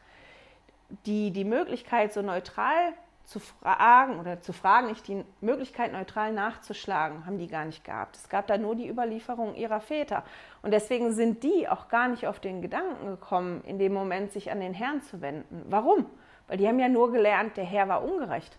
die 1.06 1.32
die 1.32 1.46
Möglichkeit, 1.46 2.14
so 2.14 2.22
neutral 2.22 2.94
zu 3.24 3.40
fragen 3.40 4.20
oder 4.20 4.42
zu 4.42 4.52
fragen, 4.52 4.88
nicht 4.88 5.08
die 5.08 5.24
Möglichkeit, 5.40 5.94
neutral 5.94 6.34
nachzuschlagen, 6.34 7.26
haben 7.26 7.38
die 7.38 7.48
gar 7.48 7.66
nicht 7.66 7.84
gehabt. 7.84 8.18
Es 8.18 8.28
gab 8.28 8.48
da 8.48 8.58
nur 8.58 8.76
die 8.76 8.90
Überlieferung 8.90 9.56
ihrer 9.56 9.80
Väter. 9.80 10.24
Und 10.62 10.72
deswegen 10.72 11.14
sind 11.14 11.44
die 11.44 11.70
auch 11.70 11.88
gar 11.88 12.10
nicht 12.10 12.28
auf 12.28 12.40
den 12.40 12.62
Gedanken 12.62 13.08
gekommen, 13.08 13.64
in 13.66 13.80
dem 13.80 13.94
Moment 13.94 14.34
sich 14.34 14.52
an 14.52 14.60
den 14.60 14.74
Herrn 14.74 15.02
zu 15.02 15.22
wenden. 15.22 15.64
Warum? 15.70 16.06
Weil 16.48 16.58
die 16.58 16.68
haben 16.68 16.80
ja 16.80 16.90
nur 16.90 17.12
gelernt, 17.12 17.58
der 17.58 17.66
Herr 17.66 17.88
war 17.88 18.04
ungerecht. 18.04 18.58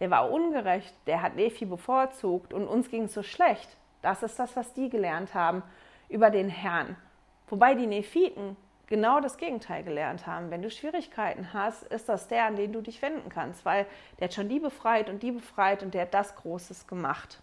Der 0.00 0.10
war 0.10 0.30
ungerecht, 0.30 0.94
der 1.06 1.22
hat 1.22 1.36
Nephi 1.36 1.64
bevorzugt 1.64 2.52
und 2.52 2.66
uns 2.66 2.90
ging 2.90 3.04
es 3.04 3.14
so 3.14 3.22
schlecht. 3.22 3.76
Das 4.02 4.22
ist 4.22 4.38
das, 4.38 4.56
was 4.56 4.74
die 4.74 4.90
gelernt 4.90 5.34
haben 5.34 5.62
über 6.08 6.30
den 6.30 6.48
Herrn. 6.48 6.96
Wobei 7.48 7.74
die 7.74 7.86
Nephiten 7.86 8.56
genau 8.86 9.20
das 9.20 9.36
Gegenteil 9.36 9.82
gelernt 9.82 10.26
haben. 10.26 10.50
Wenn 10.50 10.62
du 10.62 10.70
Schwierigkeiten 10.70 11.52
hast, 11.52 11.84
ist 11.84 12.08
das 12.08 12.28
der, 12.28 12.44
an 12.44 12.56
den 12.56 12.72
du 12.72 12.80
dich 12.80 13.00
wenden 13.02 13.28
kannst, 13.28 13.64
weil 13.64 13.86
der 14.18 14.28
hat 14.28 14.34
schon 14.34 14.48
die 14.48 14.60
befreit 14.60 15.08
und 15.08 15.22
die 15.22 15.32
befreit 15.32 15.82
und 15.82 15.94
der 15.94 16.02
hat 16.02 16.14
das 16.14 16.34
Großes 16.36 16.86
gemacht. 16.86 17.40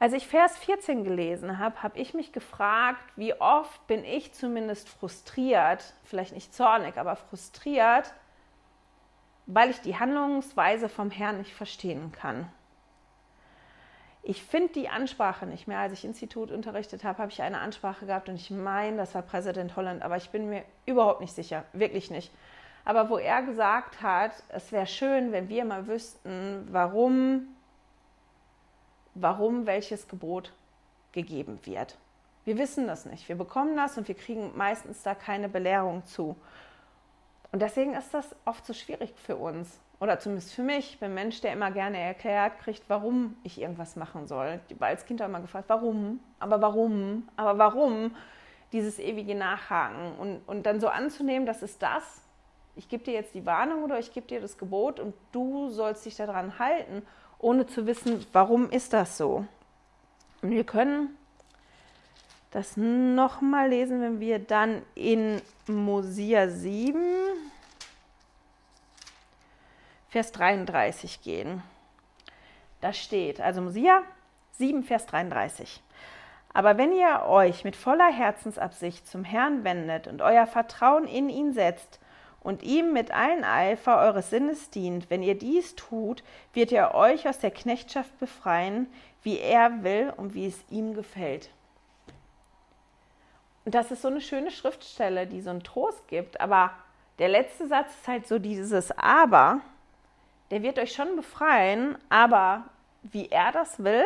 Als 0.00 0.12
ich 0.12 0.28
Vers 0.28 0.56
14 0.58 1.02
gelesen 1.02 1.58
habe, 1.58 1.82
habe 1.82 1.98
ich 1.98 2.14
mich 2.14 2.32
gefragt, 2.32 3.02
wie 3.16 3.34
oft 3.34 3.84
bin 3.88 4.04
ich 4.04 4.32
zumindest 4.32 4.88
frustriert, 4.88 5.92
vielleicht 6.04 6.34
nicht 6.34 6.54
zornig, 6.54 6.96
aber 6.96 7.16
frustriert, 7.16 8.14
weil 9.46 9.70
ich 9.70 9.80
die 9.80 9.98
Handlungsweise 9.98 10.88
vom 10.88 11.10
Herrn 11.10 11.38
nicht 11.38 11.52
verstehen 11.52 12.12
kann. 12.12 12.48
Ich 14.22 14.42
finde 14.42 14.74
die 14.74 14.88
Ansprache 14.88 15.46
nicht 15.46 15.66
mehr. 15.66 15.78
Als 15.78 15.94
ich 15.94 16.04
Institut 16.04 16.50
unterrichtet 16.50 17.02
habe, 17.02 17.18
habe 17.18 17.32
ich 17.32 17.40
eine 17.40 17.58
Ansprache 17.58 18.06
gehabt 18.06 18.28
und 18.28 18.36
ich 18.36 18.50
meine, 18.50 18.98
das 18.98 19.14
war 19.14 19.22
Präsident 19.22 19.74
Holland, 19.74 20.02
aber 20.02 20.16
ich 20.16 20.30
bin 20.30 20.48
mir 20.48 20.64
überhaupt 20.86 21.20
nicht 21.20 21.32
sicher, 21.32 21.64
wirklich 21.72 22.10
nicht. 22.10 22.30
Aber 22.84 23.10
wo 23.10 23.18
er 23.18 23.42
gesagt 23.42 24.02
hat, 24.02 24.32
es 24.50 24.70
wäre 24.70 24.86
schön, 24.86 25.32
wenn 25.32 25.48
wir 25.48 25.64
mal 25.64 25.86
wüssten, 25.86 26.68
warum, 26.70 27.48
warum 29.14 29.66
welches 29.66 30.08
Gebot 30.08 30.52
gegeben 31.12 31.58
wird. 31.64 31.96
Wir 32.44 32.58
wissen 32.58 32.86
das 32.86 33.04
nicht. 33.04 33.28
Wir 33.28 33.36
bekommen 33.36 33.76
das 33.76 33.98
und 33.98 34.08
wir 34.08 34.14
kriegen 34.14 34.56
meistens 34.56 35.02
da 35.02 35.14
keine 35.14 35.48
Belehrung 35.48 36.04
zu. 36.06 36.36
Und 37.52 37.60
deswegen 37.60 37.94
ist 37.94 38.12
das 38.12 38.34
oft 38.44 38.64
so 38.64 38.72
schwierig 38.72 39.12
für 39.16 39.36
uns 39.36 39.80
oder 40.00 40.18
zumindest 40.20 40.54
für 40.54 40.62
mich, 40.62 40.92
ich 40.92 41.00
bin 41.00 41.10
ein 41.10 41.14
Mensch, 41.14 41.40
der 41.40 41.52
immer 41.52 41.70
gerne 41.70 41.98
erklärt 41.98 42.60
kriegt, 42.60 42.84
warum 42.88 43.36
ich 43.42 43.60
irgendwas 43.60 43.96
machen 43.96 44.26
soll. 44.26 44.60
Ich 44.68 44.80
war 44.80 44.88
als 44.88 45.04
Kind 45.04 45.20
auch 45.20 45.26
immer 45.26 45.40
gefragt, 45.40 45.68
warum, 45.68 46.20
aber 46.38 46.60
warum, 46.60 47.28
aber 47.36 47.58
warum, 47.58 48.14
dieses 48.72 48.98
ewige 48.98 49.34
Nachhaken 49.34 50.16
und, 50.18 50.40
und 50.46 50.66
dann 50.66 50.78
so 50.78 50.88
anzunehmen, 50.88 51.46
das 51.46 51.62
ist 51.62 51.82
das, 51.82 52.22
ich 52.76 52.88
gebe 52.88 53.02
dir 53.02 53.14
jetzt 53.14 53.34
die 53.34 53.44
Warnung 53.44 53.82
oder 53.82 53.98
ich 53.98 54.12
gebe 54.12 54.26
dir 54.26 54.40
das 54.40 54.56
Gebot 54.56 55.00
und 55.00 55.14
du 55.32 55.68
sollst 55.68 56.06
dich 56.06 56.14
daran 56.14 56.60
halten, 56.60 57.02
ohne 57.38 57.66
zu 57.66 57.86
wissen, 57.86 58.24
warum 58.32 58.70
ist 58.70 58.92
das 58.92 59.16
so. 59.16 59.44
Und 60.42 60.50
wir 60.50 60.64
können 60.64 61.16
das 62.50 62.76
nochmal 62.76 63.68
lesen, 63.68 64.00
wenn 64.00 64.20
wir 64.20 64.38
dann 64.38 64.82
in 64.94 65.40
Mosia 65.66 66.48
7 66.48 66.98
Vers 70.08 70.32
33 70.32 71.20
gehen. 71.20 71.62
Da 72.80 72.92
steht, 72.92 73.40
also 73.40 73.60
Mosia 73.60 74.02
7, 74.52 74.82
Vers 74.82 75.06
33. 75.06 75.82
Aber 76.54 76.78
wenn 76.78 76.92
ihr 76.92 77.24
euch 77.26 77.64
mit 77.64 77.76
voller 77.76 78.10
Herzensabsicht 78.10 79.06
zum 79.06 79.24
Herrn 79.24 79.64
wendet 79.64 80.06
und 80.06 80.22
euer 80.22 80.46
Vertrauen 80.46 81.06
in 81.06 81.28
ihn 81.28 81.52
setzt 81.52 82.00
und 82.40 82.62
ihm 82.62 82.92
mit 82.92 83.10
allen 83.10 83.44
Eifer 83.44 83.98
eures 83.98 84.30
Sinnes 84.30 84.70
dient, 84.70 85.10
wenn 85.10 85.22
ihr 85.22 85.36
dies 85.36 85.74
tut, 85.74 86.22
wird 86.52 86.72
er 86.72 86.94
euch 86.94 87.28
aus 87.28 87.38
der 87.38 87.50
Knechtschaft 87.50 88.18
befreien, 88.18 88.86
wie 89.22 89.38
er 89.38 89.82
will 89.82 90.12
und 90.16 90.34
wie 90.34 90.46
es 90.46 90.64
ihm 90.70 90.94
gefällt. 90.94 91.50
Und 93.64 93.74
das 93.74 93.90
ist 93.90 94.02
so 94.02 94.08
eine 94.08 94.20
schöne 94.20 94.50
Schriftstelle, 94.50 95.26
die 95.26 95.42
so 95.42 95.50
einen 95.50 95.62
Trost 95.62 96.08
gibt. 96.08 96.40
Aber 96.40 96.70
der 97.18 97.28
letzte 97.28 97.68
Satz 97.68 97.90
ist 97.90 98.08
halt 98.08 98.26
so 98.26 98.38
dieses 98.38 98.90
Aber 98.92 99.60
der 100.50 100.62
wird 100.62 100.78
euch 100.78 100.92
schon 100.92 101.16
befreien, 101.16 101.98
aber 102.08 102.64
wie 103.02 103.28
er 103.28 103.52
das 103.52 103.84
will 103.84 104.04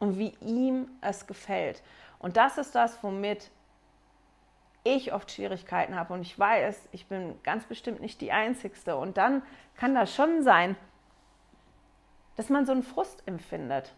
und 0.00 0.18
wie 0.18 0.34
ihm 0.40 0.88
es 1.00 1.26
gefällt. 1.28 1.82
Und 2.18 2.36
das 2.36 2.58
ist 2.58 2.74
das, 2.74 3.00
womit 3.02 3.50
ich 4.84 5.12
oft 5.12 5.30
Schwierigkeiten 5.30 5.96
habe. 5.96 6.14
Und 6.14 6.22
ich 6.22 6.38
weiß, 6.38 6.88
ich 6.92 7.06
bin 7.06 7.40
ganz 7.42 7.64
bestimmt 7.64 8.00
nicht 8.00 8.20
die 8.20 8.32
Einzigste. 8.32 8.96
Und 8.96 9.16
dann 9.16 9.42
kann 9.76 9.94
das 9.94 10.14
schon 10.14 10.42
sein, 10.42 10.76
dass 12.36 12.48
man 12.48 12.66
so 12.66 12.72
einen 12.72 12.82
Frust 12.82 13.22
empfindet. 13.26 13.94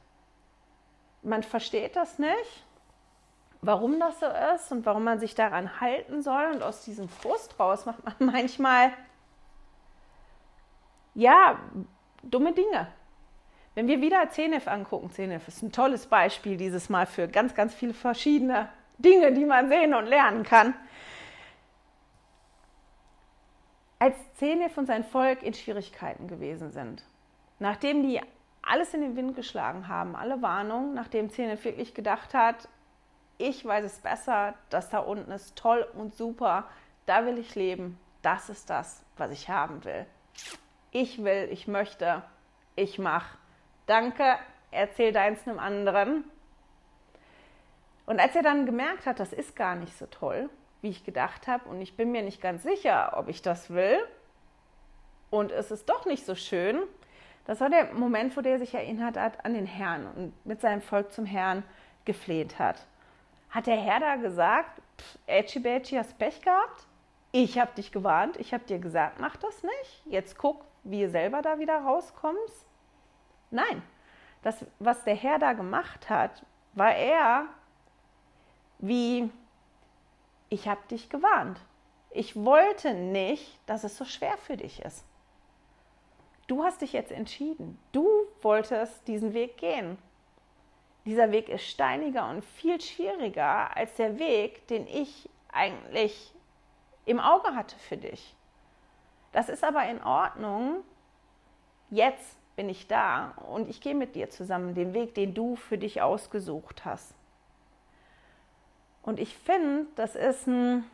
Man 1.23 1.43
versteht 1.43 1.97
das 1.97 2.19
nicht, 2.19 2.67
warum 3.63 3.99
das 3.99 4.21
so 4.21 4.27
ist 4.55 4.73
und 4.73 4.85
warum 4.85 5.05
man 5.05 5.19
sich 5.19 5.35
daran 5.35 5.81
halten 5.81 6.23
soll. 6.23 6.53
Und 6.53 6.63
aus 6.63 6.85
diesem 6.85 7.09
Frust 7.09 7.59
raus 7.59 7.87
macht 7.87 8.05
man 8.05 8.15
manchmal 8.33 8.93
ja, 11.15 11.59
dumme 12.23 12.53
Dinge. 12.53 12.89
Wenn 13.75 13.89
wir 13.89 14.01
wieder 14.01 14.29
CNF 14.31 14.69
angucken, 14.69 15.11
CNF 15.11 15.49
ist 15.49 15.63
ein 15.63 15.73
tolles 15.73 16.07
Beispiel 16.07 16.57
dieses 16.57 16.89
Mal 16.89 17.07
für 17.07 17.27
ganz, 17.27 17.55
ganz 17.55 17.75
viele 17.75 17.95
verschiedene 17.95 18.69
Dinge, 18.99 19.33
die 19.33 19.45
man 19.45 19.69
sehen 19.69 19.95
und 19.95 20.07
lernen 20.07 20.43
kann. 20.43 20.75
Als 23.99 24.17
CNF 24.35 24.77
und 24.77 24.87
sein 24.87 25.05
Volk 25.05 25.43
in 25.43 25.55
Schwierigkeiten 25.55 26.29
gewesen 26.29 26.71
sind, 26.71 27.05
nachdem 27.59 28.03
die 28.03 28.21
alles 28.63 28.93
in 28.95 29.01
den 29.01 29.17
Wind 29.17 29.37
geschlagen 29.37 29.89
haben, 29.89 30.17
alle 30.17 30.43
Warnungen, 30.43 30.95
nachdem 30.95 31.31
CNF 31.31 31.65
wirklich 31.65 31.95
gedacht 31.95 32.35
hat, 32.35 32.69
ich 33.39 33.65
weiß 33.65 33.85
es 33.85 33.99
besser, 33.99 34.55
das 34.71 34.91
da 34.91 34.99
unten 34.99 35.31
ist 35.33 35.57
toll 35.57 35.87
und 35.95 36.15
super, 36.15 36.65
da 37.07 37.27
will 37.27 37.39
ich 37.39 37.55
leben, 37.55 37.99
das 38.23 38.49
ist 38.49 38.71
das, 38.71 39.05
was 39.17 39.31
ich 39.31 39.49
haben 39.49 39.85
will 39.85 40.07
ich 40.95 41.23
will, 41.23 41.49
ich 41.51 41.67
möchte, 41.67 42.23
ich 42.77 42.99
mache. 42.99 43.37
Danke, 43.87 44.37
erzähl 44.71 45.13
deins 45.13 45.47
einem 45.47 45.59
anderen. 45.59 46.25
Und 48.07 48.21
als 48.21 48.37
er 48.37 48.43
dann 48.43 48.67
gemerkt 48.67 49.07
hat, 49.07 49.21
das 49.21 49.33
ist 49.33 49.57
gar 49.57 49.77
nicht 49.77 49.97
so 49.97 50.07
toll, 50.07 50.51
wie 50.83 50.91
ich 50.91 51.05
gedacht 51.05 51.47
habe 51.47 51.69
und 51.69 51.81
ich 51.81 51.97
bin 51.97 52.13
mir 52.13 52.23
nicht 52.23 52.43
ganz 52.43 52.63
sicher, 52.63 53.15
ob 53.17 53.29
ich 53.29 53.41
das 53.41 53.71
will 53.71 53.99
und 55.31 55.51
es 55.51 55.71
ist 55.71 55.89
doch 55.89 56.07
nicht 56.07 56.25
so 56.27 56.35
schön. 56.35 56.83
Das 57.47 57.61
war 57.61 57.71
der 57.71 57.93
Moment, 57.93 58.37
wo 58.37 58.41
der 58.41 58.59
sich 58.59 58.75
erinnert 58.75 59.17
hat 59.17 59.45
an 59.45 59.55
den 59.55 59.67
Herrn 59.67 60.07
und 60.07 60.47
mit 60.47 60.61
seinem 60.61 60.81
Volk 60.81 61.13
zum 61.13 61.25
Herrn 61.25 61.63
gefleht 62.05 62.59
hat. 62.59 62.87
Hat 63.51 63.67
der 63.67 63.77
Herr 63.77 64.01
da 64.01 64.17
gesagt, 64.17 64.83
Ätschi 65.27 65.61
Bätschi, 65.61 65.97
hast 65.97 66.19
Pech 66.19 66.41
gehabt? 66.43 66.87
Ich 67.33 67.59
habe 67.59 67.73
dich 67.75 67.91
gewarnt, 67.91 68.37
ich 68.37 68.55
habe 68.55 68.65
dir 68.65 68.79
gesagt, 68.79 69.19
mach 69.21 69.37
das 69.37 69.63
nicht. 69.63 70.03
Jetzt 70.07 70.39
guck, 70.39 70.65
wie 70.85 71.01
ihr 71.01 71.11
selber 71.11 71.43
da 71.43 71.59
wieder 71.59 71.79
rauskommst. 71.79 72.67
Nein, 73.51 73.83
das, 74.43 74.65
was 74.79 75.05
der 75.05 75.15
Herr 75.15 75.39
da 75.39 75.53
gemacht 75.53 76.09
hat, 76.11 76.45
war 76.75 76.95
er 76.95 77.47
wie, 78.87 79.31
ich 80.49 80.69
habe 80.69 80.81
dich 80.91 81.09
gewarnt. 81.09 81.61
Ich 82.11 82.37
wollte 82.37 82.95
nicht, 82.95 83.59
dass 83.67 83.85
es 83.85 83.97
so 83.97 84.05
schwer 84.05 84.37
für 84.39 84.57
dich 84.57 84.83
ist. 84.83 85.05
Du 86.47 86.63
hast 86.63 86.83
dich 86.83 86.93
jetzt 86.93 87.11
entschieden. 87.11 87.79
Du 87.93 88.07
wolltest 88.43 89.09
diesen 89.09 89.33
Weg 89.33 89.57
gehen. 89.57 89.99
Dieser 91.07 91.33
Weg 91.33 91.49
ist 91.49 91.65
steiniger 91.65 92.29
und 92.29 92.45
viel 92.45 92.81
schwieriger 92.81 93.77
als 93.77 93.95
der 93.97 94.19
Weg, 94.19 94.67
den 94.69 94.87
ich 94.87 95.29
eigentlich 95.53 96.33
im 97.05 97.21
Auge 97.21 97.55
hatte 97.55 97.77
für 97.77 97.97
dich. 97.97 98.35
Das 99.33 99.49
ist 99.49 99.65
aber 99.65 99.85
in 99.87 100.03
Ordnung. 100.03 100.85
Jetzt 101.91 102.37
bin 102.57 102.69
ich 102.69 102.87
da 102.87 103.33
und 103.51 103.69
ich 103.69 103.81
gehe 103.81 103.95
mit 103.95 104.15
dir 104.15 104.31
zusammen 104.31 104.75
den 104.75 104.95
Weg, 104.95 105.15
den 105.15 105.35
du 105.35 105.57
für 105.57 105.79
dich 105.79 106.01
ausgesucht 106.03 106.85
hast. 106.85 107.15
Und 109.05 109.21
ich 109.21 109.37
finde, 109.37 109.87
das 109.97 110.17
ist 110.17 110.47
ein, 110.47 110.85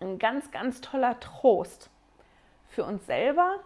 ein 0.00 0.18
ganz, 0.18 0.50
ganz 0.50 0.80
toller 0.80 1.18
Trost 1.20 1.90
für 2.68 2.84
uns 2.84 3.06
selber 3.06 3.60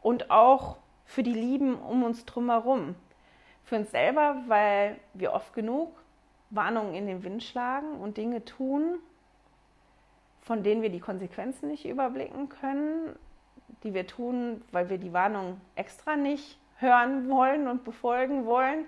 und 0.00 0.30
auch 0.30 0.76
für 1.04 1.24
die 1.24 1.34
Lieben 1.34 1.74
um 1.74 2.04
uns 2.04 2.24
drumherum. 2.24 2.94
Für 3.64 3.76
uns 3.76 3.90
selber, 3.90 4.36
weil 4.46 5.00
wir 5.14 5.32
oft 5.32 5.52
genug 5.52 5.92
Warnungen 6.50 6.94
in 6.94 7.06
den 7.06 7.24
Wind 7.24 7.42
schlagen 7.42 8.00
und 8.00 8.16
Dinge 8.16 8.44
tun, 8.44 9.00
von 10.40 10.62
denen 10.62 10.82
wir 10.82 10.90
die 10.90 11.00
Konsequenzen 11.00 11.68
nicht 11.68 11.86
überblicken 11.86 12.48
können, 12.48 13.16
die 13.82 13.94
wir 13.94 14.06
tun, 14.06 14.62
weil 14.70 14.88
wir 14.90 14.98
die 14.98 15.12
Warnung 15.12 15.60
extra 15.74 16.16
nicht 16.16 16.56
hören 16.78 17.28
wollen 17.28 17.66
und 17.66 17.84
befolgen 17.84 18.46
wollen 18.46 18.84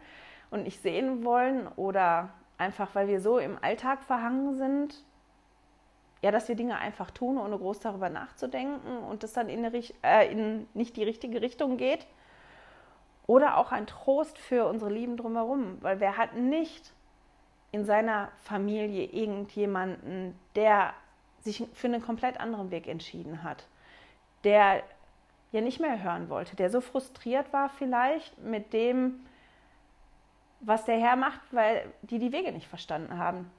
und 0.50 0.62
nicht 0.62 0.80
sehen 0.82 1.24
wollen 1.24 1.66
oder 1.76 2.30
einfach 2.62 2.94
weil 2.94 3.08
wir 3.08 3.20
so 3.20 3.38
im 3.38 3.58
Alltag 3.60 4.02
verhangen 4.04 4.56
sind, 4.56 5.04
ja, 6.22 6.30
dass 6.30 6.48
wir 6.48 6.54
Dinge 6.54 6.78
einfach 6.78 7.10
tun, 7.10 7.36
ohne 7.36 7.58
groß 7.58 7.80
darüber 7.80 8.08
nachzudenken 8.08 8.98
und 8.98 9.24
das 9.24 9.32
dann 9.32 9.48
in, 9.48 9.64
eine, 9.64 9.82
äh, 10.02 10.30
in 10.30 10.68
nicht 10.72 10.96
die 10.96 11.02
richtige 11.02 11.42
Richtung 11.42 11.76
geht. 11.76 12.06
Oder 13.26 13.56
auch 13.56 13.72
ein 13.72 13.86
Trost 13.86 14.38
für 14.38 14.66
unsere 14.66 14.90
Lieben 14.90 15.16
drumherum, 15.16 15.78
weil 15.80 16.00
wer 16.00 16.16
hat 16.16 16.34
nicht 16.34 16.92
in 17.72 17.84
seiner 17.84 18.30
Familie 18.38 19.06
irgendjemanden, 19.06 20.38
der 20.54 20.92
sich 21.40 21.66
für 21.72 21.88
einen 21.88 22.02
komplett 22.02 22.38
anderen 22.38 22.70
Weg 22.70 22.86
entschieden 22.86 23.42
hat, 23.42 23.66
der 24.44 24.82
ja 25.50 25.60
nicht 25.60 25.80
mehr 25.80 26.02
hören 26.02 26.28
wollte, 26.28 26.56
der 26.56 26.70
so 26.70 26.80
frustriert 26.80 27.52
war 27.52 27.68
vielleicht 27.68 28.38
mit 28.38 28.72
dem, 28.72 29.26
was 30.62 30.84
der 30.84 30.98
Herr 30.98 31.16
macht, 31.16 31.40
weil 31.50 31.92
die 32.02 32.18
die 32.18 32.32
Wege 32.32 32.52
nicht 32.52 32.68
verstanden 32.68 33.18
haben. 33.18 33.50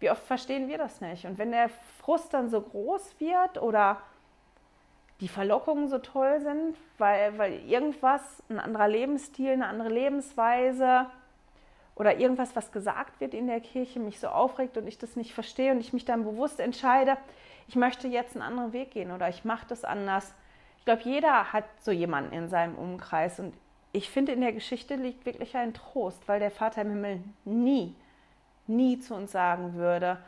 Wie 0.00 0.10
oft 0.10 0.24
verstehen 0.24 0.68
wir 0.68 0.78
das 0.78 1.00
nicht? 1.00 1.24
Und 1.26 1.38
wenn 1.38 1.52
der 1.52 1.68
Frust 2.00 2.34
dann 2.34 2.50
so 2.50 2.60
groß 2.60 3.20
wird 3.20 3.62
oder 3.62 4.02
die 5.20 5.28
Verlockungen 5.28 5.88
so 5.88 5.98
toll 5.98 6.40
sind, 6.40 6.76
weil, 6.98 7.38
weil 7.38 7.52
irgendwas, 7.68 8.42
ein 8.48 8.58
anderer 8.58 8.88
Lebensstil, 8.88 9.52
eine 9.52 9.68
andere 9.68 9.88
Lebensweise 9.88 11.06
oder 11.94 12.18
irgendwas, 12.18 12.56
was 12.56 12.72
gesagt 12.72 13.20
wird 13.20 13.32
in 13.32 13.46
der 13.46 13.60
Kirche, 13.60 14.00
mich 14.00 14.18
so 14.18 14.26
aufregt 14.26 14.76
und 14.76 14.88
ich 14.88 14.98
das 14.98 15.14
nicht 15.14 15.32
verstehe 15.32 15.70
und 15.70 15.78
ich 15.78 15.92
mich 15.92 16.04
dann 16.04 16.24
bewusst 16.24 16.58
entscheide, 16.58 17.16
ich 17.68 17.76
möchte 17.76 18.08
jetzt 18.08 18.34
einen 18.34 18.42
anderen 18.42 18.72
Weg 18.72 18.90
gehen 18.90 19.12
oder 19.12 19.28
ich 19.28 19.44
mache 19.44 19.66
das 19.68 19.84
anders. 19.84 20.34
Ich 20.78 20.84
glaube, 20.84 21.02
jeder 21.04 21.52
hat 21.52 21.66
so 21.78 21.92
jemanden 21.92 22.32
in 22.32 22.48
seinem 22.48 22.74
Umkreis 22.74 23.38
und 23.38 23.54
ich 23.92 24.10
finde, 24.10 24.32
in 24.32 24.40
der 24.40 24.52
Geschichte 24.52 24.96
liegt 24.96 25.26
wirklich 25.26 25.56
ein 25.56 25.74
Trost, 25.74 26.26
weil 26.28 26.40
der 26.40 26.50
Vater 26.50 26.82
im 26.82 26.90
Himmel 26.90 27.24
nie 27.44 27.94
nie 28.66 28.98
zu 28.98 29.14
uns 29.14 29.32
sagen 29.32 29.74
würde, 29.74 30.18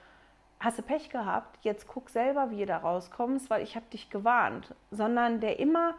hast 0.60 0.78
du 0.78 0.82
Pech 0.82 1.10
gehabt, 1.10 1.58
jetzt 1.62 1.86
guck 1.86 2.10
selber, 2.10 2.50
wie 2.50 2.60
du 2.60 2.66
da 2.66 2.78
rauskommst, 2.78 3.50
weil 3.50 3.62
ich 3.62 3.76
habe 3.76 3.86
dich 3.92 4.10
gewarnt, 4.10 4.74
sondern 4.90 5.40
der 5.40 5.58
immer 5.58 5.94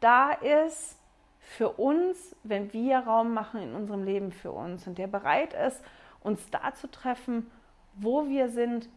da 0.00 0.32
ist 0.32 0.98
für 1.40 1.70
uns, 1.70 2.34
wenn 2.42 2.72
wir 2.72 2.98
Raum 3.00 3.34
machen 3.34 3.62
in 3.62 3.74
unserem 3.74 4.04
Leben 4.04 4.32
für 4.32 4.52
uns 4.52 4.86
und 4.86 4.98
der 4.98 5.06
bereit 5.06 5.54
ist, 5.54 5.82
uns 6.22 6.50
da 6.50 6.74
zu 6.74 6.90
treffen, 6.90 7.50
wo 7.94 8.28
wir 8.28 8.48
sind, 8.48 8.88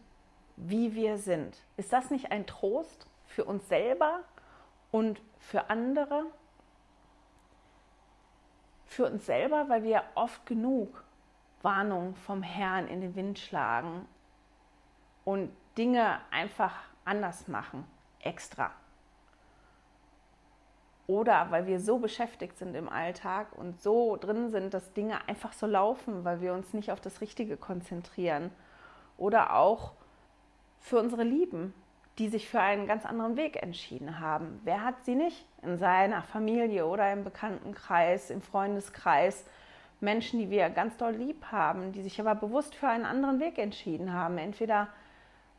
wie 0.56 0.94
wir 0.94 1.16
sind. 1.16 1.56
Ist 1.76 1.92
das 1.92 2.10
nicht 2.10 2.32
ein 2.32 2.46
Trost 2.46 3.06
für 3.26 3.44
uns 3.44 3.68
selber 3.68 4.20
und 4.90 5.20
für 5.38 5.70
andere? 5.70 6.24
Für 8.90 9.06
uns 9.06 9.24
selber, 9.24 9.68
weil 9.68 9.84
wir 9.84 10.02
oft 10.16 10.44
genug 10.46 11.04
Warnung 11.62 12.16
vom 12.16 12.42
Herrn 12.42 12.88
in 12.88 13.00
den 13.00 13.14
Wind 13.14 13.38
schlagen 13.38 14.04
und 15.24 15.52
Dinge 15.78 16.18
einfach 16.32 16.74
anders 17.04 17.46
machen, 17.46 17.84
extra. 18.18 18.72
Oder 21.06 21.52
weil 21.52 21.68
wir 21.68 21.78
so 21.78 21.98
beschäftigt 21.98 22.58
sind 22.58 22.74
im 22.74 22.88
Alltag 22.88 23.56
und 23.56 23.80
so 23.80 24.16
drin 24.16 24.50
sind, 24.50 24.74
dass 24.74 24.92
Dinge 24.92 25.20
einfach 25.28 25.52
so 25.52 25.66
laufen, 25.66 26.24
weil 26.24 26.40
wir 26.40 26.52
uns 26.52 26.74
nicht 26.74 26.90
auf 26.90 27.00
das 27.00 27.20
Richtige 27.20 27.56
konzentrieren. 27.56 28.50
Oder 29.16 29.54
auch 29.54 29.92
für 30.80 30.98
unsere 30.98 31.22
Lieben, 31.22 31.74
die 32.20 32.28
sich 32.28 32.48
für 32.48 32.60
einen 32.60 32.86
ganz 32.86 33.06
anderen 33.06 33.38
Weg 33.38 33.62
entschieden 33.62 34.20
haben. 34.20 34.60
Wer 34.62 34.84
hat 34.84 35.06
sie 35.06 35.14
nicht 35.14 35.46
in 35.62 35.78
seiner 35.78 36.22
Familie 36.22 36.86
oder 36.86 37.10
im 37.10 37.24
Bekanntenkreis, 37.24 38.28
im 38.28 38.42
Freundeskreis 38.42 39.46
Menschen, 40.00 40.38
die 40.38 40.50
wir 40.50 40.68
ganz 40.68 40.98
doll 40.98 41.12
lieb 41.12 41.46
haben, 41.50 41.92
die 41.92 42.02
sich 42.02 42.20
aber 42.20 42.34
bewusst 42.34 42.74
für 42.74 42.88
einen 42.88 43.06
anderen 43.06 43.40
Weg 43.40 43.58
entschieden 43.58 44.12
haben. 44.12 44.36
Entweder 44.36 44.88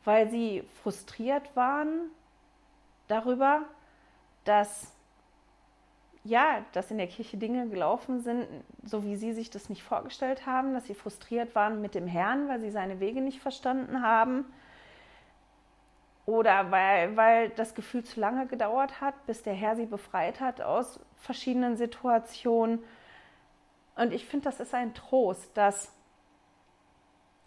weil 0.04 0.30
sie 0.30 0.64
frustriert 0.84 1.56
waren 1.56 2.12
darüber, 3.08 3.64
dass 4.46 4.94
ja, 6.24 6.64
dass 6.74 6.92
in 6.92 7.00
der 7.00 7.08
Kirche 7.08 7.38
Dinge 7.38 7.68
gelaufen 7.70 8.22
sind, 8.22 8.46
so 8.84 9.04
wie 9.04 9.16
sie 9.16 9.34
sich 9.34 9.50
das 9.50 9.70
nicht 9.70 9.82
vorgestellt 9.82 10.46
haben, 10.46 10.76
dass 10.76 10.86
sie 10.86 10.94
frustriert 10.94 11.56
waren 11.56 11.82
mit 11.82 11.96
dem 11.96 12.06
Herrn, 12.06 12.48
weil 12.48 12.62
sie 12.62 12.70
seine 12.70 13.00
Wege 13.00 13.22
nicht 13.22 13.40
verstanden 13.40 14.04
haben. 14.04 14.46
Oder 16.32 16.72
weil, 16.72 17.18
weil 17.18 17.50
das 17.50 17.76
Gefühl 17.76 18.06
zu 18.06 18.18
lange 18.22 18.48
gedauert 18.48 19.02
hat, 19.02 19.26
bis 19.26 19.44
der 19.44 19.54
Herr 19.54 19.76
sie 19.76 19.86
befreit 19.86 20.40
hat 20.40 20.62
aus 20.62 20.98
verschiedenen 21.18 21.76
Situationen. 21.76 22.82
Und 23.98 24.14
ich 24.14 24.26
finde, 24.26 24.46
das 24.46 24.62
ist 24.62 24.74
ein 24.74 24.94
Trost, 24.94 25.58
dass 25.58 25.94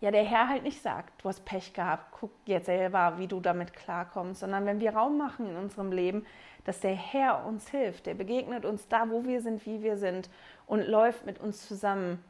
ja 0.02 0.10
der 0.10 0.24
Herr 0.24 0.50
halt 0.50 0.64
nicht 0.64 0.82
sagt, 0.82 1.24
du 1.24 1.30
hast 1.30 1.46
Pech 1.46 1.72
gehabt, 1.72 2.12
guck 2.20 2.30
jetzt 2.44 2.66
selber, 2.66 3.14
wie 3.16 3.26
du 3.26 3.40
damit 3.40 3.72
klarkommst, 3.72 4.40
sondern 4.40 4.66
wenn 4.66 4.80
wir 4.80 4.94
Raum 4.94 5.16
machen 5.16 5.48
in 5.48 5.56
unserem 5.56 5.90
Leben, 5.90 6.26
dass 6.64 6.80
der 6.80 6.94
Herr 6.94 7.46
uns 7.46 7.70
hilft, 7.70 8.04
der 8.04 8.12
begegnet 8.12 8.66
uns 8.66 8.86
da, 8.88 9.08
wo 9.08 9.24
wir 9.24 9.40
sind, 9.40 9.64
wie 9.64 9.82
wir 9.82 9.96
sind 9.96 10.28
und 10.66 10.86
läuft 10.86 11.24
mit 11.24 11.40
uns 11.40 11.66
zusammen 11.66 12.22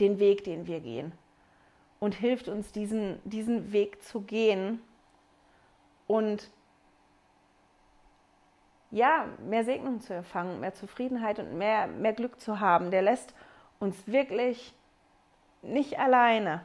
den 0.00 0.18
Weg, 0.18 0.42
den 0.42 0.66
wir 0.66 0.80
gehen. 0.80 1.12
Und 2.00 2.16
hilft 2.16 2.48
uns, 2.48 2.72
diesen, 2.72 3.20
diesen 3.22 3.72
Weg 3.72 4.02
zu 4.02 4.22
gehen 4.22 4.80
und 6.06 6.50
ja, 8.90 9.26
mehr 9.40 9.64
Segnung 9.64 10.00
zu 10.00 10.14
empfangen, 10.14 10.60
mehr 10.60 10.74
Zufriedenheit 10.74 11.38
und 11.38 11.58
mehr, 11.58 11.86
mehr 11.86 12.12
Glück 12.12 12.40
zu 12.40 12.60
haben. 12.60 12.90
Der 12.90 13.02
lässt 13.02 13.34
uns 13.78 14.06
wirklich 14.06 14.74
nicht 15.62 15.98
alleine. 15.98 16.64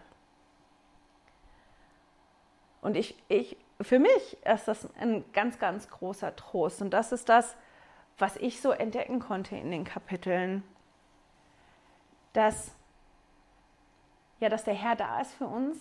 Und 2.82 2.96
ich, 2.96 3.16
ich, 3.28 3.58
für 3.82 4.00
mich 4.00 4.38
ist 4.46 4.68
das 4.68 4.88
ein 4.96 5.24
ganz, 5.34 5.60
ganz 5.60 5.88
großer 5.90 6.36
Trost. 6.36 6.82
Und 6.82 6.92
das 6.92 7.12
ist 7.12 7.30
das, 7.30 7.56
was 8.18 8.38
ich 8.38 8.62
so 8.62 8.72
entdecken 8.72 9.20
konnte 9.20 9.56
in 9.56 9.72
den 9.72 9.84
Kapiteln. 9.84 10.64
Dass, 12.34 12.74
ja, 14.40 14.50
dass 14.50 14.64
der 14.64 14.74
Herr 14.74 14.96
da 14.96 15.20
ist 15.20 15.34
für 15.34 15.48
uns, 15.48 15.78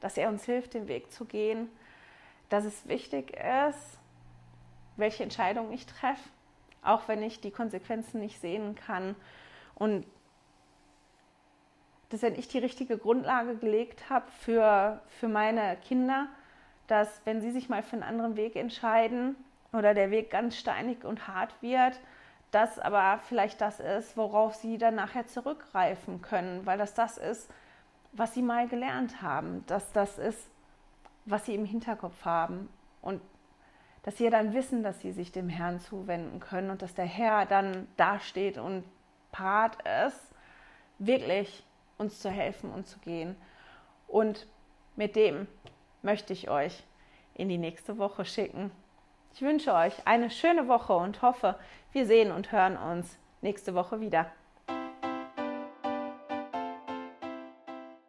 dass 0.00 0.16
er 0.16 0.28
uns 0.28 0.44
hilft, 0.44 0.74
den 0.74 0.88
Weg 0.88 1.12
zu 1.12 1.24
gehen, 1.24 1.70
dass 2.48 2.64
es 2.64 2.88
wichtig 2.88 3.36
ist, 3.68 3.98
welche 4.96 5.22
Entscheidung 5.22 5.72
ich 5.72 5.86
treffe, 5.86 6.28
auch 6.82 7.08
wenn 7.08 7.22
ich 7.22 7.40
die 7.40 7.50
Konsequenzen 7.50 8.20
nicht 8.20 8.40
sehen 8.40 8.74
kann. 8.74 9.14
Und 9.74 10.06
dass 12.10 12.22
wenn 12.22 12.38
ich 12.38 12.48
die 12.48 12.58
richtige 12.58 12.96
Grundlage 12.98 13.56
gelegt 13.56 14.08
habe 14.08 14.30
für, 14.40 15.00
für 15.20 15.28
meine 15.28 15.76
Kinder, 15.76 16.28
dass 16.86 17.20
wenn 17.24 17.40
sie 17.40 17.50
sich 17.50 17.68
mal 17.68 17.82
für 17.82 17.94
einen 17.94 18.02
anderen 18.02 18.36
Weg 18.36 18.56
entscheiden 18.56 19.36
oder 19.72 19.92
der 19.92 20.10
Weg 20.10 20.30
ganz 20.30 20.56
steinig 20.56 21.04
und 21.04 21.28
hart 21.28 21.54
wird, 21.60 22.00
das 22.50 22.78
aber 22.78 23.20
vielleicht 23.28 23.60
das 23.60 23.78
ist, 23.78 24.16
worauf 24.16 24.54
sie 24.54 24.78
dann 24.78 24.94
nachher 24.94 25.26
zurückgreifen 25.26 26.22
können, 26.22 26.64
weil 26.64 26.78
das 26.78 26.94
das 26.94 27.18
ist, 27.18 27.50
was 28.12 28.32
sie 28.32 28.42
mal 28.42 28.66
gelernt 28.68 29.20
haben, 29.20 29.64
dass 29.66 29.92
das 29.92 30.18
ist, 30.18 30.48
was 31.30 31.44
sie 31.46 31.54
im 31.54 31.64
Hinterkopf 31.64 32.24
haben 32.24 32.68
und 33.02 33.20
dass 34.02 34.16
sie 34.16 34.30
dann 34.30 34.54
wissen, 34.54 34.82
dass 34.82 35.00
sie 35.00 35.12
sich 35.12 35.32
dem 35.32 35.48
Herrn 35.48 35.80
zuwenden 35.80 36.40
können 36.40 36.70
und 36.70 36.80
dass 36.80 36.94
der 36.94 37.04
Herr 37.04 37.44
dann 37.44 37.86
dasteht 37.96 38.56
und 38.56 38.84
parat 39.32 39.76
ist, 40.06 40.32
wirklich 40.98 41.64
uns 41.98 42.20
zu 42.20 42.30
helfen 42.30 42.70
und 42.70 42.86
zu 42.86 42.98
gehen. 43.00 43.36
Und 44.06 44.46
mit 44.96 45.16
dem 45.16 45.46
möchte 46.02 46.32
ich 46.32 46.48
euch 46.48 46.84
in 47.34 47.48
die 47.48 47.58
nächste 47.58 47.98
Woche 47.98 48.24
schicken. 48.24 48.70
Ich 49.34 49.42
wünsche 49.42 49.74
euch 49.74 49.94
eine 50.06 50.30
schöne 50.30 50.68
Woche 50.68 50.94
und 50.94 51.20
hoffe, 51.20 51.58
wir 51.92 52.06
sehen 52.06 52.32
und 52.32 52.50
hören 52.50 52.76
uns 52.76 53.18
nächste 53.42 53.74
Woche 53.74 54.00
wieder. 54.00 54.26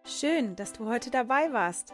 Schön, 0.06 0.56
dass 0.56 0.74
du 0.74 0.88
heute 0.88 1.12
dabei 1.12 1.52
warst. 1.52 1.94